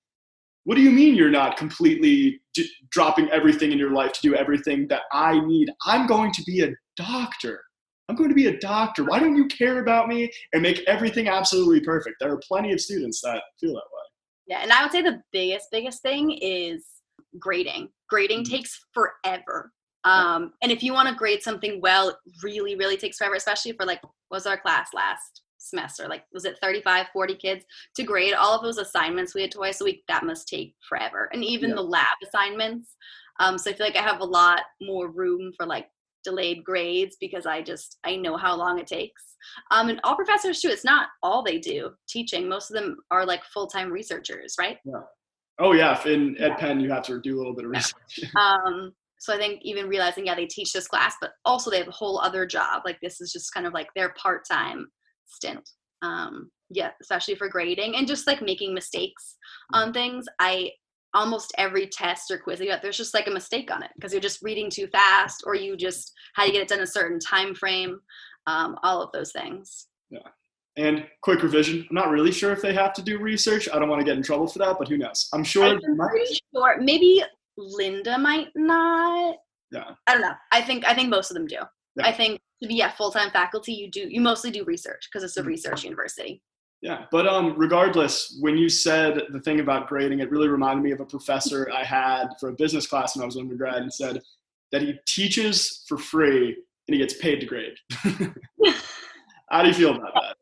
what 0.63 0.75
do 0.75 0.81
you 0.81 0.91
mean 0.91 1.15
you're 1.15 1.31
not 1.31 1.57
completely 1.57 2.39
d- 2.53 2.69
dropping 2.91 3.29
everything 3.31 3.71
in 3.71 3.79
your 3.79 3.91
life 3.91 4.13
to 4.13 4.21
do 4.21 4.35
everything 4.35 4.87
that 4.89 5.01
i 5.11 5.39
need? 5.39 5.69
I'm 5.85 6.05
going 6.07 6.31
to 6.33 6.43
be 6.43 6.61
a 6.61 6.69
doctor. 6.95 7.61
I'm 8.09 8.15
going 8.15 8.29
to 8.29 8.35
be 8.35 8.47
a 8.47 8.59
doctor. 8.59 9.05
Why 9.05 9.19
don't 9.19 9.35
you 9.37 9.47
care 9.47 9.81
about 9.81 10.07
me 10.07 10.29
and 10.53 10.61
make 10.61 10.81
everything 10.85 11.29
absolutely 11.29 11.79
perfect? 11.79 12.17
There 12.19 12.31
are 12.31 12.41
plenty 12.45 12.73
of 12.73 12.81
students 12.81 13.21
that 13.21 13.41
feel 13.59 13.71
that 13.71 13.75
way 13.75 14.00
yeah, 14.51 14.59
and 14.63 14.73
I 14.73 14.83
would 14.83 14.91
say 14.91 15.01
the 15.01 15.23
biggest, 15.31 15.69
biggest 15.71 16.01
thing 16.01 16.31
is 16.41 16.83
grading. 17.39 17.87
Grading 18.09 18.43
mm-hmm. 18.43 18.53
takes 18.53 18.85
forever. 18.93 19.71
Um, 20.03 20.51
and 20.61 20.73
if 20.73 20.83
you 20.83 20.91
want 20.91 21.07
to 21.07 21.15
grade 21.15 21.41
something 21.41 21.79
well, 21.79 22.09
it 22.09 22.15
really, 22.43 22.75
really 22.75 22.97
takes 22.97 23.17
forever, 23.17 23.35
especially 23.35 23.71
for 23.71 23.85
like, 23.85 24.01
was 24.29 24.45
our 24.45 24.57
class 24.57 24.89
last 24.93 25.43
semester? 25.57 26.09
Like, 26.09 26.25
was 26.33 26.43
it 26.43 26.57
35, 26.61 27.05
40 27.13 27.35
kids 27.35 27.63
to 27.95 28.03
grade 28.03 28.33
all 28.33 28.53
of 28.53 28.61
those 28.61 28.77
assignments 28.77 29.33
we 29.33 29.43
had 29.43 29.51
twice 29.51 29.79
a 29.79 29.85
week? 29.85 30.03
That 30.09 30.25
must 30.25 30.49
take 30.49 30.75
forever. 30.89 31.29
And 31.31 31.45
even 31.45 31.69
yeah. 31.69 31.77
the 31.77 31.83
lab 31.83 32.17
assignments. 32.21 32.97
Um, 33.39 33.57
so 33.57 33.71
I 33.71 33.73
feel 33.73 33.85
like 33.85 33.95
I 33.95 34.01
have 34.01 34.19
a 34.19 34.25
lot 34.25 34.63
more 34.81 35.09
room 35.09 35.53
for 35.55 35.65
like 35.65 35.87
delayed 36.23 36.63
grades 36.63 37.17
because 37.19 37.45
I 37.45 37.61
just 37.61 37.97
I 38.03 38.15
know 38.15 38.37
how 38.37 38.55
long 38.55 38.79
it 38.79 38.87
takes. 38.87 39.23
Um, 39.71 39.89
and 39.89 39.99
all 40.03 40.15
professors 40.15 40.61
too. 40.61 40.69
It's 40.69 40.85
not 40.85 41.09
all 41.23 41.43
they 41.43 41.57
do 41.57 41.91
teaching. 42.07 42.47
Most 42.47 42.69
of 42.69 42.75
them 42.75 42.97
are 43.09 43.25
like 43.25 43.43
full 43.45 43.67
time 43.67 43.91
researchers, 43.91 44.55
right? 44.59 44.77
Yeah. 44.85 45.01
Oh 45.59 45.73
yeah. 45.73 46.01
In 46.07 46.35
Ed 46.39 46.57
Penn, 46.57 46.79
you 46.79 46.91
have 46.91 47.03
to 47.03 47.19
do 47.21 47.37
a 47.37 47.39
little 47.39 47.55
bit 47.55 47.65
of 47.65 47.71
research. 47.71 48.33
um, 48.35 48.93
so 49.19 49.33
I 49.33 49.37
think 49.37 49.61
even 49.63 49.87
realizing 49.87 50.25
yeah 50.25 50.35
they 50.35 50.47
teach 50.47 50.73
this 50.73 50.87
class, 50.87 51.15
but 51.21 51.31
also 51.45 51.69
they 51.69 51.77
have 51.77 51.87
a 51.87 51.91
whole 51.91 52.19
other 52.19 52.45
job. 52.45 52.83
Like 52.85 52.97
this 53.01 53.21
is 53.21 53.31
just 53.31 53.53
kind 53.53 53.67
of 53.67 53.73
like 53.73 53.87
their 53.95 54.13
part 54.13 54.43
time 54.49 54.87
stint. 55.25 55.69
Um, 56.01 56.49
yeah, 56.69 56.91
especially 57.01 57.35
for 57.35 57.49
grading 57.49 57.95
and 57.95 58.07
just 58.07 58.25
like 58.25 58.41
making 58.41 58.73
mistakes 58.73 59.37
on 59.73 59.85
mm-hmm. 59.85 59.93
things. 59.93 60.25
I 60.39 60.71
almost 61.13 61.53
every 61.57 61.87
test 61.87 62.31
or 62.31 62.37
quiz 62.37 62.59
you 62.59 62.67
got, 62.67 62.81
there's 62.81 62.97
just 62.97 63.13
like 63.13 63.27
a 63.27 63.31
mistake 63.31 63.71
on 63.71 63.83
it 63.83 63.91
because 63.95 64.11
you're 64.11 64.21
just 64.21 64.41
reading 64.41 64.69
too 64.69 64.87
fast 64.87 65.43
or 65.45 65.55
you 65.55 65.75
just 65.75 66.13
how 66.33 66.45
to 66.45 66.51
get 66.51 66.61
it 66.61 66.67
done 66.67 66.81
a 66.81 66.87
certain 66.87 67.19
time 67.19 67.53
frame? 67.53 67.99
Um, 68.47 68.77
all 68.83 69.01
of 69.01 69.11
those 69.11 69.31
things. 69.31 69.87
Yeah. 70.09 70.27
And 70.77 71.05
quick 71.21 71.43
revision 71.43 71.85
i'm 71.89 71.95
not 71.95 72.09
really 72.09 72.31
sure 72.31 72.53
if 72.53 72.61
they 72.61 72.73
have 72.73 72.93
to 72.93 73.01
do 73.01 73.19
research 73.19 73.67
i 73.73 73.77
don't 73.77 73.89
want 73.89 73.99
to 73.99 74.05
get 74.05 74.15
in 74.15 74.23
trouble 74.23 74.47
for 74.47 74.59
that 74.59 74.77
but 74.79 74.87
who 74.87 74.97
knows? 74.97 75.27
I'm 75.33 75.43
sure 75.43 75.65
I'm 75.65 75.97
pretty 75.97 76.39
sure 76.53 76.79
maybe 76.79 77.23
linda 77.57 78.17
might 78.17 78.47
not. 78.55 79.35
Yeah. 79.69 79.91
I 80.07 80.13
don't 80.13 80.21
know 80.21 80.33
i 80.53 80.61
think 80.61 80.85
i 80.85 80.93
think 80.93 81.09
most 81.09 81.29
of 81.29 81.35
them 81.35 81.45
do. 81.45 81.57
Yeah. 81.97 82.07
i 82.07 82.13
think 82.13 82.39
to 82.63 82.69
be 82.69 82.81
at 82.81 82.95
full-time 82.95 83.31
faculty 83.31 83.73
you 83.73 83.91
do 83.91 84.07
you 84.09 84.21
mostly 84.21 84.49
do 84.49 84.63
research 84.63 85.09
because 85.11 85.23
it's 85.23 85.35
a 85.35 85.41
mm-hmm. 85.41 85.49
research 85.49 85.83
university 85.83 86.41
yeah, 86.81 87.05
but 87.11 87.27
um, 87.27 87.53
regardless, 87.57 88.37
when 88.39 88.57
you 88.57 88.67
said 88.67 89.21
the 89.29 89.39
thing 89.39 89.59
about 89.59 89.87
grading, 89.87 90.19
it 90.19 90.31
really 90.31 90.47
reminded 90.47 90.83
me 90.83 90.91
of 90.91 90.99
a 90.99 91.05
professor 91.05 91.69
I 91.75 91.83
had 91.83 92.29
for 92.39 92.49
a 92.49 92.53
business 92.53 92.87
class 92.87 93.15
when 93.15 93.23
I 93.23 93.25
was 93.25 93.37
undergrad, 93.37 93.75
and 93.75 93.93
said 93.93 94.21
that 94.71 94.81
he 94.81 94.95
teaches 95.05 95.83
for 95.87 95.97
free 95.97 96.57
and 96.87 96.95
he 96.95 96.97
gets 96.97 97.13
paid 97.15 97.39
to 97.41 97.45
grade. 97.45 97.75
How 99.51 99.61
do 99.61 99.67
you 99.67 99.73
feel 99.73 99.95
about 99.95 100.13
that? 100.13 100.35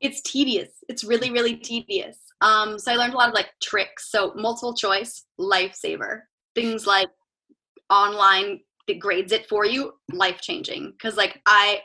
It's 0.00 0.20
tedious. 0.20 0.68
It's 0.88 1.02
really, 1.02 1.30
really 1.30 1.56
tedious. 1.56 2.18
Um, 2.42 2.78
so 2.78 2.92
I 2.92 2.96
learned 2.96 3.14
a 3.14 3.16
lot 3.16 3.28
of 3.28 3.34
like 3.34 3.50
tricks. 3.62 4.10
So 4.10 4.32
multiple 4.36 4.74
choice, 4.74 5.24
lifesaver. 5.40 6.20
Things 6.54 6.86
like 6.86 7.08
online 7.90 8.60
that 8.86 8.98
grades 8.98 9.32
it 9.32 9.48
for 9.48 9.64
you, 9.64 9.94
life 10.12 10.40
changing. 10.40 10.92
Because 10.92 11.16
like 11.16 11.40
I 11.46 11.80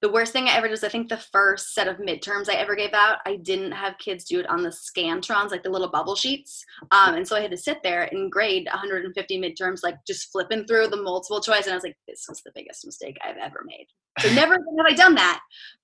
the 0.00 0.10
worst 0.10 0.32
thing 0.32 0.46
I 0.48 0.54
ever 0.56 0.68
did 0.68 0.74
is 0.74 0.84
I 0.84 0.88
think 0.88 1.08
the 1.08 1.16
first 1.32 1.74
set 1.74 1.88
of 1.88 1.96
midterms 1.96 2.48
I 2.48 2.54
ever 2.54 2.76
gave 2.76 2.92
out, 2.92 3.18
I 3.26 3.36
didn't 3.36 3.72
have 3.72 3.98
kids 3.98 4.24
do 4.24 4.38
it 4.38 4.48
on 4.48 4.62
the 4.62 4.68
Scantrons, 4.68 5.50
like 5.50 5.64
the 5.64 5.70
little 5.70 5.90
bubble 5.90 6.14
sheets. 6.14 6.64
Um, 6.92 7.14
and 7.16 7.26
so 7.26 7.34
I 7.36 7.40
had 7.40 7.50
to 7.50 7.56
sit 7.56 7.78
there 7.82 8.04
and 8.12 8.30
grade 8.30 8.68
150 8.70 9.40
midterms, 9.40 9.80
like 9.82 9.96
just 10.06 10.30
flipping 10.30 10.66
through 10.66 10.88
the 10.88 11.02
multiple 11.02 11.40
choice. 11.40 11.64
And 11.64 11.72
I 11.72 11.76
was 11.76 11.82
like, 11.82 11.96
this 12.06 12.26
was 12.28 12.40
the 12.42 12.52
biggest 12.54 12.86
mistake 12.86 13.16
I've 13.24 13.38
ever 13.38 13.64
made. 13.66 13.86
So 14.20 14.28
never 14.34 14.52
have 14.54 14.86
I 14.86 14.94
done 14.94 15.16
that. 15.16 15.40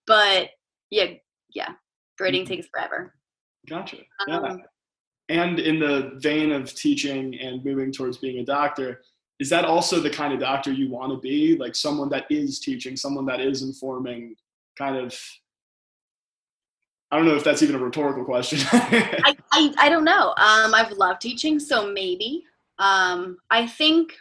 But 0.07 0.51
yeah, 0.91 1.07
yeah, 1.53 1.71
grading 2.17 2.45
Mhm. 2.45 2.49
takes 2.49 2.67
forever. 2.69 3.15
Gotcha. 3.69 3.97
Yeah. 4.29 4.37
Um, 4.39 4.63
And 5.31 5.59
in 5.59 5.81
the 5.81 6.13
vein 6.19 6.53
of 6.53 6.73
teaching 6.75 7.35
and 7.41 7.65
moving 7.65 7.91
towards 7.91 8.19
being 8.19 8.39
a 8.41 8.45
doctor, 8.45 9.01
is 9.41 9.51
that 9.51 9.65
also 9.65 10.01
the 10.01 10.11
kind 10.11 10.33
of 10.33 10.41
doctor 10.41 10.73
you 10.73 10.89
want 10.89 11.13
to 11.13 11.19
be? 11.19 11.57
Like 11.57 11.75
someone 11.75 12.09
that 12.11 12.27
is 12.31 12.61
teaching, 12.61 12.97
someone 12.97 13.27
that 13.27 13.41
is 13.41 13.63
informing, 13.63 14.37
kind 14.79 14.97
of. 14.97 15.19
I 17.11 17.17
don't 17.17 17.27
know 17.27 17.37
if 17.37 17.45
that's 17.45 17.63
even 17.63 17.77
a 17.77 17.79
rhetorical 17.79 18.25
question. 18.25 18.61
I, 18.73 19.37
I, 19.53 19.73
I 19.79 19.89
don't 19.89 20.05
know. 20.05 20.35
Um, 20.37 20.75
I've 20.75 20.93
loved 20.93 21.21
teaching, 21.21 21.59
so 21.59 21.93
maybe. 21.93 22.45
Um, 22.79 23.39
I 23.51 23.67
think 23.67 24.15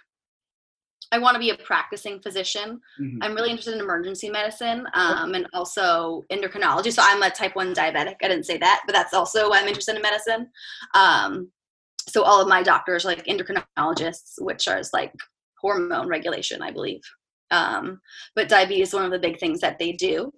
I 1.11 1.19
want 1.19 1.35
to 1.35 1.39
be 1.39 1.51
a 1.51 1.55
practicing 1.57 2.19
physician. 2.19 2.81
Mhm. 2.99 3.19
I'm 3.21 3.35
really 3.35 3.51
interested 3.51 3.75
in 3.75 3.81
emergency 3.81 4.31
medicine 4.31 4.87
um, 4.95 5.35
and 5.35 5.47
also 5.53 6.25
endocrinology. 6.31 6.91
So 6.91 7.03
I'm 7.05 7.21
a 7.21 7.29
type 7.29 7.55
1 7.55 7.75
diabetic. 7.75 8.15
I 8.23 8.27
didn't 8.27 8.45
say 8.45 8.57
that, 8.57 8.81
but 8.87 8.93
that's 8.93 9.13
also 9.13 9.51
why 9.51 9.59
I'm 9.59 9.67
interested 9.67 9.95
in 9.95 10.01
medicine. 10.01 10.49
So 12.09 12.23
all 12.23 12.41
of 12.41 12.47
my 12.47 12.63
doctors 12.63 13.05
are 13.05 13.09
like 13.09 13.25
endocrinologists, 13.25 14.33
which 14.39 14.67
are 14.67 14.81
like 14.93 15.13
hormone 15.61 16.07
regulation, 16.07 16.61
I 16.61 16.71
believe. 16.71 17.01
Um, 17.51 18.01
but 18.35 18.49
diabetes 18.49 18.89
is 18.89 18.93
one 18.93 19.05
of 19.05 19.11
the 19.11 19.19
big 19.19 19.39
things 19.39 19.59
that 19.61 19.79
they 19.79 19.91
do. 19.91 20.31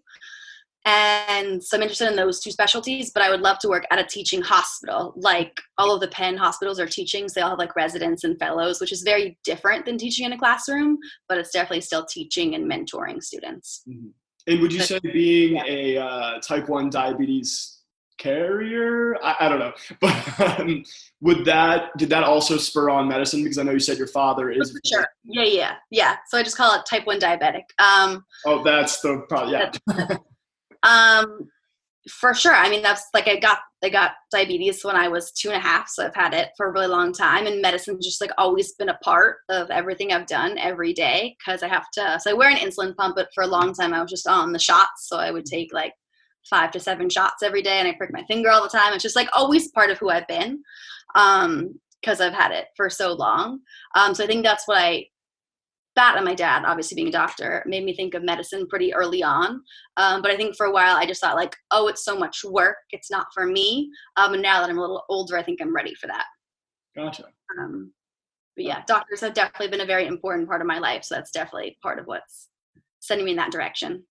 And 0.88 1.64
so 1.64 1.76
I'm 1.76 1.82
interested 1.82 2.10
in 2.10 2.16
those 2.16 2.40
two 2.40 2.52
specialties, 2.52 3.10
but 3.12 3.24
I 3.24 3.32
would 3.32 3.42
love 3.42 3.58
to 3.60 3.68
work 3.68 3.86
at 3.90 3.98
a 3.98 4.04
teaching 4.04 4.42
hospital. 4.42 5.14
Like 5.16 5.60
all 5.80 5.96
of 5.96 6.00
the 6.00 6.10
Penn 6.10 6.38
hospitals 6.38 6.80
are 6.80 6.86
teaching, 6.86 7.28
so 7.28 7.34
they 7.36 7.42
all 7.42 7.50
have 7.50 7.60
like 7.60 7.76
residents 7.76 8.24
and 8.24 8.38
fellows, 8.38 8.80
which 8.80 8.92
is 8.92 9.02
very 9.02 9.36
different 9.44 9.86
than 9.86 9.98
teaching 9.98 10.28
in 10.28 10.34
a 10.34 10.38
classroom, 10.38 11.00
but 11.28 11.40
it's 11.40 11.52
definitely 11.52 11.82
still 11.82 12.06
teaching 12.06 12.54
and 12.54 12.72
mentoring 12.72 13.24
students. 13.24 13.82
Mhm. 13.90 14.12
And 14.46 14.62
would 14.62 14.72
you 14.72 14.82
say 14.82 15.00
being 15.00 15.60
a 15.66 15.98
uh, 15.98 16.40
type 16.40 16.70
1 16.70 16.92
diabetes 16.92 17.75
carrier? 18.18 19.16
I, 19.24 19.36
I 19.42 19.50
don't 19.50 19.60
know. 19.60 19.74
But 20.02 20.60
um, 20.60 20.84
would 21.22 21.46
that, 21.46 21.96
did 21.98 22.10
that 22.10 22.24
also 22.24 22.58
spur 22.58 22.90
on 22.90 23.08
medicine? 23.08 23.44
Because 23.44 23.58
I 23.58 23.64
know 23.64 23.72
you 23.72 23.80
said 23.80 23.98
your 23.98 24.08
father 24.08 24.52
is. 24.52 24.72
For 24.72 24.80
sure. 24.86 25.08
Yeah, 25.24 25.44
yeah, 25.44 25.76
yeah. 25.92 26.18
So 26.28 26.38
I 26.38 26.44
just 26.44 26.58
call 26.58 26.76
it 26.76 26.86
type 26.90 27.06
1 27.06 27.20
diabetic. 27.20 27.64
Um, 27.80 28.24
Oh, 28.46 28.64
that's 28.64 29.02
the 29.02 29.24
problem. 29.30 29.70
Yeah. 29.88 30.18
Um, 30.84 31.50
for 32.10 32.34
sure. 32.34 32.54
I 32.54 32.70
mean, 32.70 32.84
that's 32.84 33.08
like 33.14 33.28
I 33.28 33.38
got 33.38 33.60
I 33.84 33.90
got 33.90 34.12
diabetes 34.32 34.84
when 34.84 34.96
I 34.96 35.08
was 35.08 35.32
two 35.32 35.50
and 35.50 35.58
a 35.58 35.60
half, 35.60 35.90
so 35.90 36.06
I've 36.06 36.16
had 36.16 36.34
it 36.34 36.50
for 36.56 36.68
a 36.68 36.72
really 36.72 36.88
long 36.88 37.12
time. 37.12 37.48
And 37.48 37.62
medicine's 37.62 38.06
just 38.06 38.22
like 38.22 38.32
always 38.38 38.74
been 38.74 38.90
a 38.90 38.98
part 38.98 39.38
of 39.50 39.70
everything 39.70 40.12
I've 40.12 40.28
done 40.28 40.58
every 40.58 40.94
day 40.94 41.36
because 41.40 41.64
I 41.64 41.68
have 41.68 41.90
to. 41.94 42.20
So 42.22 42.32
I 42.32 42.34
wear 42.34 42.50
an 42.50 42.58
insulin 42.58 42.96
pump, 42.96 43.16
but 43.16 43.30
for 43.34 43.44
a 43.44 43.48
long 43.48 43.74
time 43.74 43.94
I 43.94 44.02
was 44.02 44.12
just 44.12 44.28
on 44.28 44.52
the 44.52 44.60
shots, 44.60 45.08
so 45.08 45.18
I 45.18 45.32
would 45.32 45.46
take 45.46 45.74
like 45.74 45.94
five 46.50 46.72
to 46.72 46.80
seven 46.80 47.10
shots 47.10 47.44
every 47.44 47.62
day, 47.62 47.80
and 47.80 47.88
I 47.88 47.94
prick 47.94 48.14
my 48.14 48.24
finger 48.25 48.50
all 48.50 48.64
the 48.64 48.70
time. 48.70 48.94
It's 48.94 49.04
just 49.04 49.16
like 49.16 49.30
always 49.34 49.72
part 49.72 49.90
of 49.90 49.98
who 49.98 50.10
I've 50.10 50.28
been. 50.28 50.64
Um, 51.16 51.80
because 52.02 52.22
I've 52.22 52.34
had 52.34 52.52
it 52.52 52.68
for 52.78 52.88
so 52.88 53.14
long. 53.14 53.62
Um, 53.96 54.14
so 54.14 54.24
I 54.24 54.28
think 54.28 54.44
that's 54.44 54.68
what 54.68 54.78
I 54.78 55.08
that 55.96 56.16
and 56.18 56.25
my 56.25 56.36
dad 56.36 56.64
obviously 56.66 56.96
being 56.96 57.08
a 57.08 57.12
doctor 57.12 57.64
made 57.66 57.84
me 57.84 57.96
think 57.96 58.14
of 58.14 58.24
medicine 58.24 58.68
pretty 58.68 58.94
early 58.94 59.24
on 59.24 59.62
um, 59.98 60.22
but 60.22 60.30
i 60.30 60.36
think 60.36 60.56
for 60.56 60.66
a 60.66 60.72
while 60.72 60.96
i 60.96 61.06
just 61.06 61.22
thought 61.22 61.36
like 61.36 61.55
oh 61.72 61.88
it's 61.88 62.03
so 62.03 62.18
much 62.18 62.44
work 62.44 62.77
it's 62.92 63.10
not 63.10 63.27
for 63.34 63.46
me 63.46 63.90
um, 64.18 64.34
and 64.34 64.42
now 64.42 64.62
that 64.62 64.70
i'm 64.70 64.77
a 64.77 64.81
little 64.81 65.03
older 65.10 65.38
i 65.38 65.44
think 65.44 65.60
i'm 65.62 65.74
ready 65.74 65.96
for 65.96 66.08
that 66.08 66.25
Gotcha. 66.96 67.25
um, 67.60 67.92
but 68.55 68.66
yeah 68.66 68.84
doctors 68.88 69.22
have 69.22 69.34
definitely 69.34 69.70
been 69.70 69.81
a 69.81 69.86
very 69.86 70.05
important 70.05 70.48
part 70.48 70.62
of 70.62 70.68
my 70.68 70.79
life 70.79 71.03
so 71.03 71.16
that's 71.16 71.31
definitely 71.31 71.77
part 71.81 72.00
of 72.00 72.08
what's 72.08 72.50
sending 73.00 73.25
me 73.25 73.31
in 73.31 73.38
that 73.38 73.51
direction 73.51 74.03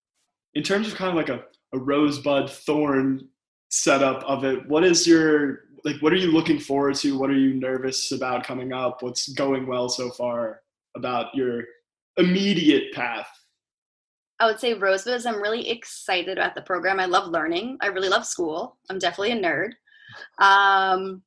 in 0.54 0.62
terms 0.62 0.88
of 0.88 0.94
kind 0.94 1.10
of 1.10 1.16
like 1.16 1.28
a, 1.28 1.44
a 1.74 1.78
rosebud 1.78 2.50
thorn 2.50 3.28
setup 3.70 4.22
of 4.24 4.44
it 4.44 4.66
what 4.68 4.84
is 4.84 5.06
your 5.06 5.60
like 5.84 5.96
what 6.00 6.12
are 6.12 6.16
you 6.16 6.30
looking 6.30 6.58
forward 6.58 6.94
to 6.94 7.18
what 7.18 7.30
are 7.30 7.38
you 7.38 7.54
nervous 7.54 8.12
about 8.12 8.44
coming 8.44 8.72
up 8.72 9.02
what's 9.02 9.28
going 9.32 9.66
well 9.66 9.88
so 9.88 10.10
far 10.10 10.60
about 10.96 11.34
your 11.34 11.64
immediate 12.16 12.92
path 12.94 13.28
I 14.40 14.46
would 14.46 14.58
say 14.58 14.74
Rosebud. 14.74 15.14
is 15.14 15.26
I'm 15.26 15.40
really 15.40 15.70
excited 15.70 16.38
about 16.38 16.56
the 16.56 16.62
program. 16.62 16.98
I 16.98 17.04
love 17.06 17.28
learning. 17.28 17.78
I 17.80 17.86
really 17.86 18.08
love 18.08 18.26
school. 18.26 18.76
I'm 18.90 18.98
definitely 18.98 19.30
a 19.30 19.40
nerd. 19.40 19.70
Um, 20.38 21.22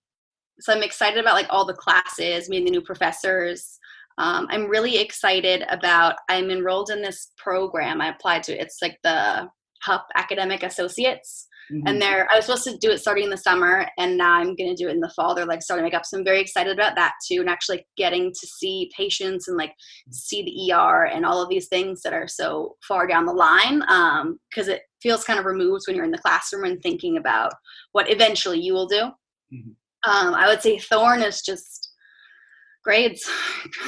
so 0.60 0.74
I'm 0.74 0.84
excited 0.84 1.18
about 1.18 1.36
like 1.36 1.48
all 1.50 1.66
the 1.66 1.74
classes, 1.74 2.50
meeting 2.50 2.66
the 2.66 2.72
new 2.72 2.82
professors. 2.82 3.80
Um, 4.18 4.48
I'm 4.50 4.68
really 4.68 4.98
excited 4.98 5.64
about. 5.70 6.16
I'm 6.30 6.50
enrolled 6.50 6.90
in 6.90 7.02
this 7.02 7.32
program. 7.38 8.02
I 8.02 8.10
applied 8.10 8.44
to. 8.44 8.60
It's 8.60 8.82
like 8.82 9.00
the 9.04 9.50
HUP 9.84 10.06
Academic 10.16 10.63
Associates 10.63 11.48
Mhm. 11.70 11.82
and 11.86 12.02
they're 12.02 12.32
i 12.32 12.36
was 12.38 12.46
supposed 12.46 12.63
to 12.63 12.78
do 12.78 12.92
it 12.92 13.00
starting 13.00 13.26
in 13.26 13.30
the 13.30 13.36
summer 13.36 13.86
and 13.98 14.16
now 14.16 14.36
i'm 14.36 14.56
going 14.56 14.74
to 14.74 14.76
do 14.82 14.88
it 14.88 14.94
in 14.94 15.02
the 15.02 15.12
fall 15.13 15.36
they're 15.36 15.46
like 15.46 15.62
starting 15.62 15.82
to 15.84 15.88
make 15.88 15.94
up 15.94 16.06
so 16.06 16.18
i'm 16.18 16.24
very 16.24 16.40
excited 16.40 16.72
about 16.74 16.96
that 16.96 17.12
too 17.28 17.42
and 17.42 17.50
actually 17.50 17.86
getting 17.98 18.32
to 18.32 18.48
see 18.48 18.90
patients 18.96 19.50
and 19.50 19.58
like 19.58 19.74
see 20.10 20.44
the 20.44 20.74
er 20.74 21.08
and 21.08 21.26
all 21.26 21.42
of 21.42 21.50
these 21.50 21.68
things 21.68 22.02
that 22.04 22.13
are 22.13 22.26
so 22.28 22.78
far 22.88 23.06
down 23.06 23.26
the 23.26 23.34
line 23.34 23.80
because 24.50 24.70
it 24.70 24.84
feels 25.02 25.26
kind 25.26 25.40
of 25.40 25.46
removed 25.46 25.84
when 25.88 25.96
you're 25.98 26.06
in 26.06 26.12
the 26.12 26.18
classroom 26.18 26.63
and 26.63 26.82
thinking 26.82 27.18
about 27.18 27.52
what 27.92 28.10
eventually 28.10 28.60
you 28.62 28.74
will 28.74 28.88
do 28.88 29.12
Mhm. 29.54 29.76
um, 30.06 30.34
i 30.36 30.48
would 30.48 30.62
say 30.62 30.80
thorn 30.80 31.22
is 31.22 31.42
just 31.42 31.90
grades 32.82 33.30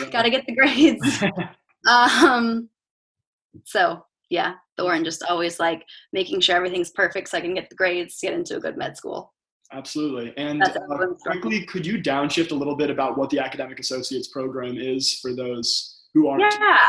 Yeah. 0.02 0.10
gotta 0.12 0.30
get 0.30 0.45
the 0.45 0.54
grades 0.56 1.23
um 1.89 2.67
so 3.63 4.06
yeah 4.30 4.56
thorn 4.79 5.03
just 5.03 5.23
always 5.23 5.59
like 5.59 5.83
making 6.13 6.39
sure 6.39 6.55
everything's 6.55 6.91
perfect 6.91 7.29
so 7.29 7.37
i 7.37 7.41
can 7.41 7.53
get 7.53 7.69
the 7.69 7.75
grades 7.75 8.17
to 8.17 8.27
get 8.27 8.35
into 8.35 8.55
a 8.57 8.59
good 8.59 8.77
med 8.77 8.95
school 8.95 9.33
Absolutely. 9.71 10.33
And 10.35 10.63
uh, 10.63 10.73
quickly, 11.21 11.63
could 11.63 11.85
you 11.85 11.99
downshift 11.99 12.49
a 12.49 12.55
little 12.55 12.75
bit 12.75 12.89
about 12.89 13.19
what 13.19 13.29
the 13.29 13.37
Academic 13.37 13.79
Associates 13.79 14.29
program 14.29 14.79
is 14.79 15.19
for 15.19 15.35
those 15.35 16.07
who 16.15 16.27
aren't? 16.27 16.41
yeah 16.59 16.87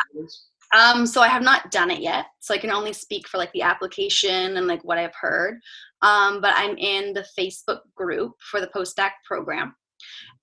um 0.75 1.07
so 1.07 1.21
i 1.21 1.29
have 1.29 1.43
not 1.43 1.71
done 1.71 1.91
it 1.91 2.01
yet 2.01 2.27
so 2.39 2.55
i 2.55 2.59
can 2.59 2.71
only 2.71 2.93
speak 2.93 3.27
for 3.29 3.39
like 3.39 3.53
the 3.53 3.63
application 3.63 4.57
and 4.57 4.67
like 4.67 4.83
what 4.85 4.99
i've 4.99 5.15
heard 5.21 5.59
um 6.03 6.41
but 6.41 6.53
i'm 6.57 6.77
in 6.79 7.13
the 7.13 7.25
facebook 7.39 7.81
group 7.95 8.33
for 8.51 8.61
the 8.61 8.69
postdoc 8.69 9.11
program 9.25 9.75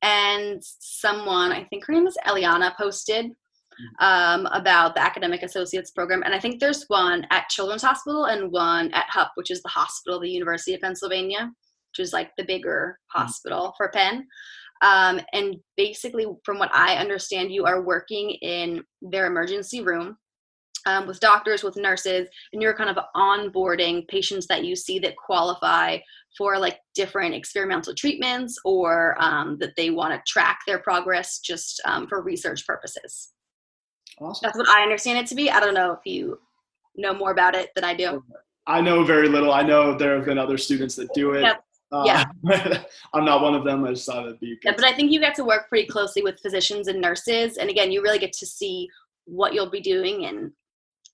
and 0.02 0.62
someone 0.62 1.52
i 1.52 1.64
think 1.66 1.86
her 1.86 1.94
name 1.94 2.08
is 2.08 2.18
eliana 2.26 2.76
posted 2.76 3.32
um, 4.00 4.46
about 4.48 4.96
the 4.96 5.02
academic 5.02 5.44
associates 5.44 5.92
program. 5.92 6.24
And 6.24 6.34
i 6.34 6.40
think 6.40 6.60
there's 6.60 6.86
one 6.88 7.26
at 7.32 7.50
children's 7.50 7.84
hospital 7.84 8.26
and 8.26 8.52
one 8.52 8.92
at 8.94 9.10
hup 9.10 9.32
which 9.36 9.52
is 9.52 9.62
the 9.62 9.70
hospital 9.70 10.20
the 10.20 10.30
university 10.30 10.74
of 10.74 10.82
pennsylvania 10.82 11.52
which 11.92 12.04
is 12.04 12.14
like 12.14 12.32
the 12.38 12.46
bigger 12.46 13.00
hospital 13.08 13.74
for 13.78 13.90
penn. 13.90 14.28
Um, 14.82 15.20
and 15.34 15.56
basically 15.76 16.28
from 16.46 16.60
what 16.60 16.74
i 16.74 16.96
understand 16.96 17.52
you 17.52 17.66
are 17.66 17.82
working 17.82 18.32
in 18.42 18.84
their 19.02 19.26
emergency 19.26 19.82
room 19.82 20.18
um, 20.86 21.06
with 21.08 21.20
doctors 21.20 21.64
with 21.64 21.76
nurses 21.76 22.28
and 22.54 22.62
you're 22.62 22.76
kind 22.76 22.90
of 22.90 23.04
onboarding 23.16 24.08
patients 24.08 24.48
that 24.48 24.64
you 24.64 24.76
see 24.76 25.00
that 25.00 25.16
qualify 25.18 25.98
for 26.38 26.58
like 26.58 26.78
different 26.94 27.34
experimental 27.34 27.94
treatments 27.96 28.58
or 28.64 29.16
um, 29.20 29.58
that 29.60 29.76
they 29.76 29.90
want 29.90 30.14
to 30.14 30.32
track 30.32 30.60
their 30.68 30.80
progress 30.80 31.40
just 31.40 31.82
um, 31.86 32.08
for 32.08 32.22
research 32.22 32.66
purposes 32.66 33.34
Awesome. 34.20 34.40
that's 34.44 34.58
what 34.58 34.70
I 34.70 34.82
understand 34.82 35.20
it 35.20 35.28
to 35.28 35.36
be. 35.36 35.50
I 35.50 35.60
don't 35.60 35.74
know 35.74 35.92
if 35.92 36.00
you 36.06 36.40
know 36.96 37.14
more 37.14 37.32
about 37.32 37.56
it 37.56 37.70
than 37.76 37.84
I 37.84 37.94
do. 37.94 38.24
I 38.66 38.82
know 38.82 39.04
very 39.04 39.30
little. 39.30 39.54
I 39.54 39.62
know 39.62 39.98
there 39.98 40.16
have 40.16 40.26
been 40.26 40.38
other 40.38 40.58
students 40.58 40.96
that 40.96 41.14
do 41.14 41.34
it. 41.34 41.42
Yep. 41.42 41.64
Uh, 41.92 42.04
Yeah. 42.06 42.26
I'm 43.14 43.24
not 43.24 43.42
one 43.42 43.56
of 43.56 43.64
them. 43.64 43.86
I 43.86 43.92
just 43.92 44.06
thought 44.06 44.26
it'd 44.26 44.40
be 44.40 44.58
Yeah, 44.64 44.74
but 44.76 44.84
I 44.84 44.94
think 44.94 45.12
you 45.12 45.20
get 45.20 45.36
to 45.36 45.46
work 45.46 45.70
pretty 45.70 45.88
closely 45.88 46.22
with 46.22 46.40
physicians 46.42 46.88
and 46.88 47.00
nurses. 47.00 47.58
And 47.58 47.70
again, 47.70 47.92
you 47.92 48.02
really 48.02 48.20
get 48.20 48.34
to 48.34 48.46
see 48.46 48.90
what 49.26 49.54
you'll 49.54 49.70
be 49.70 49.82
doing 49.82 50.24
in 50.24 50.52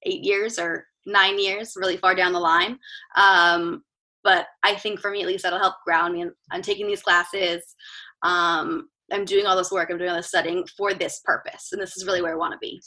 eight 0.04 0.24
years 0.24 0.58
or 0.58 0.88
nine 1.06 1.40
years, 1.40 1.74
really 1.76 1.98
far 1.98 2.16
down 2.16 2.34
the 2.34 2.40
line. 2.40 2.80
Um, 3.16 3.84
but 4.24 4.48
I 4.64 4.76
think 4.76 5.00
for 5.00 5.12
me, 5.12 5.22
at 5.22 5.28
least, 5.28 5.44
that'll 5.44 5.60
help 5.60 5.76
ground 5.86 6.14
me. 6.14 6.26
I'm 6.52 6.62
taking 6.62 6.88
these 6.88 7.04
classes. 7.04 7.76
Um, 8.24 8.90
I'm 9.14 9.26
doing 9.26 9.46
all 9.46 9.56
this 9.56 9.72
work. 9.72 9.90
I'm 9.90 9.98
doing 9.98 10.10
all 10.10 10.16
this 10.18 10.28
studying 10.28 10.66
for 10.78 10.94
this 10.94 11.22
purpose. 11.24 11.70
And 11.72 11.82
this 11.82 11.96
is 11.98 12.06
really 12.06 12.22
where 12.22 12.34
I 12.34 12.38
want 12.38 12.54
to 12.54 12.58
be. 12.60 12.82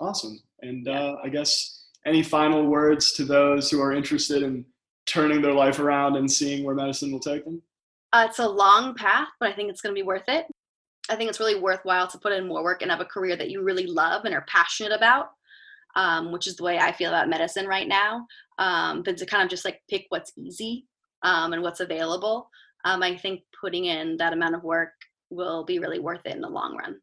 Awesome. 0.00 0.40
And 0.60 0.86
Yeah. 0.86 1.00
uh, 1.00 1.16
I 1.24 1.28
guess 1.28 1.86
any 2.06 2.22
final 2.22 2.66
words 2.66 3.12
to 3.14 3.24
those 3.24 3.70
who 3.70 3.80
are 3.80 3.92
interested 3.92 4.42
in 4.42 4.64
turning 5.06 5.42
their 5.42 5.52
life 5.52 5.78
around 5.78 6.16
and 6.16 6.30
seeing 6.30 6.64
where 6.64 6.74
medicine 6.74 7.12
will 7.12 7.20
take 7.20 7.44
them? 7.44 7.62
Uh, 8.12 8.26
it's 8.28 8.38
a 8.38 8.48
long 8.48 8.94
path, 8.94 9.28
but 9.40 9.50
I 9.50 9.52
think 9.54 9.70
it's 9.70 9.80
going 9.80 9.94
to 9.94 9.98
be 9.98 10.06
worth 10.06 10.28
it. 10.28 10.46
I 11.10 11.16
think 11.16 11.28
it's 11.28 11.40
really 11.40 11.60
worthwhile 11.60 12.06
to 12.08 12.18
put 12.18 12.32
in 12.32 12.46
more 12.48 12.62
work 12.62 12.80
and 12.80 12.90
have 12.90 13.00
a 13.00 13.04
career 13.04 13.36
that 13.36 13.50
you 13.50 13.62
really 13.62 13.86
love 13.86 14.24
and 14.24 14.34
are 14.34 14.44
passionate 14.48 14.92
about. 14.92 15.30
um, 15.96 16.32
which 16.32 16.48
is 16.48 16.56
the 16.56 16.64
way 16.64 16.76
I 16.76 16.90
feel 16.90 17.10
about 17.10 17.28
medicine 17.28 17.68
right 17.68 17.86
now. 17.86 18.26
Um, 18.58 19.04
but 19.04 19.16
to 19.18 19.26
kind 19.26 19.44
of 19.44 19.48
just 19.48 19.64
like 19.64 19.80
pick 19.88 20.06
what's 20.08 20.32
easy 20.36 20.86
um, 21.22 21.52
and 21.52 21.62
what's 21.62 21.78
available, 21.78 22.50
um, 22.84 23.00
I 23.00 23.16
think 23.16 23.42
putting 23.60 23.84
in 23.84 24.16
that 24.16 24.32
amount 24.32 24.56
of 24.56 24.64
work 24.64 24.90
will 25.34 25.64
be 25.64 25.78
really 25.78 25.98
worth 25.98 26.22
it 26.24 26.34
in 26.34 26.40
the 26.40 26.48
long 26.48 26.76
run. 26.76 26.96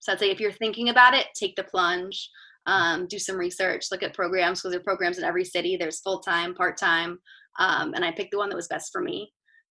So 0.00 0.12
I'd 0.12 0.18
say 0.18 0.30
if 0.30 0.40
you're 0.40 0.52
thinking 0.52 0.90
about 0.90 1.14
it, 1.14 1.26
take 1.34 1.56
the 1.56 1.64
plunge, 1.64 2.28
um, 2.66 3.06
do 3.06 3.18
some 3.18 3.36
research, 3.36 3.86
look 3.90 4.02
at 4.02 4.14
programs 4.14 4.60
because 4.60 4.72
there 4.72 4.80
are 4.80 4.84
programs 4.84 5.18
in 5.18 5.24
every 5.24 5.44
city. 5.44 5.76
There's 5.76 6.00
full 6.00 6.20
time, 6.20 6.54
part 6.54 6.76
time, 6.76 7.18
um, 7.58 7.94
and 7.94 8.04
I 8.04 8.12
picked 8.12 8.32
the 8.32 8.38
one 8.38 8.48
that 8.50 8.56
was 8.56 8.68
best 8.68 8.90
for 8.92 9.00
me. 9.00 9.32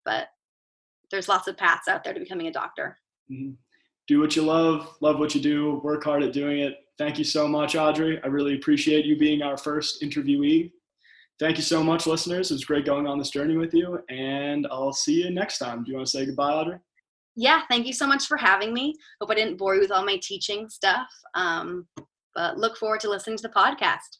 But 0.05 0.27
there's 1.11 1.29
lots 1.29 1.47
of 1.47 1.57
paths 1.57 1.87
out 1.87 2.03
there 2.03 2.13
to 2.13 2.19
becoming 2.19 2.47
a 2.47 2.51
doctor. 2.51 2.97
Mm-hmm. 3.31 3.53
Do 4.07 4.19
what 4.21 4.35
you 4.35 4.43
love, 4.43 4.95
love 5.01 5.19
what 5.19 5.35
you 5.35 5.41
do, 5.41 5.81
work 5.83 6.03
hard 6.03 6.23
at 6.23 6.33
doing 6.33 6.59
it. 6.59 6.75
Thank 6.97 7.17
you 7.17 7.25
so 7.25 7.47
much, 7.47 7.75
Audrey. 7.75 8.19
I 8.23 8.27
really 8.27 8.55
appreciate 8.55 9.05
you 9.05 9.17
being 9.17 9.41
our 9.41 9.57
first 9.57 10.01
interviewee. 10.01 10.71
Thank 11.39 11.57
you 11.57 11.63
so 11.63 11.83
much, 11.83 12.07
listeners. 12.07 12.49
It 12.49 12.55
was 12.55 12.65
great 12.65 12.85
going 12.85 13.05
on 13.05 13.19
this 13.19 13.29
journey 13.29 13.57
with 13.57 13.73
you, 13.73 13.99
and 14.09 14.65
I'll 14.71 14.93
see 14.93 15.23
you 15.23 15.29
next 15.29 15.59
time. 15.59 15.83
Do 15.83 15.91
you 15.91 15.97
want 15.97 16.07
to 16.07 16.11
say 16.11 16.25
goodbye, 16.25 16.53
Audrey? 16.53 16.79
Yeah, 17.39 17.61
thank 17.69 17.85
you 17.85 17.93
so 17.93 18.07
much 18.07 18.25
for 18.25 18.35
having 18.35 18.73
me. 18.73 18.95
Hope 19.21 19.29
I 19.29 19.35
didn't 19.35 19.57
bore 19.57 19.75
you 19.75 19.81
with 19.81 19.91
all 19.91 20.03
my 20.03 20.19
teaching 20.23 20.67
stuff, 20.69 21.07
um, 21.35 21.85
but 22.33 22.57
look 22.57 22.77
forward 22.77 22.99
to 23.01 23.09
listening 23.09 23.37
to 23.37 23.43
the 23.43 23.49
podcast. 23.49 24.17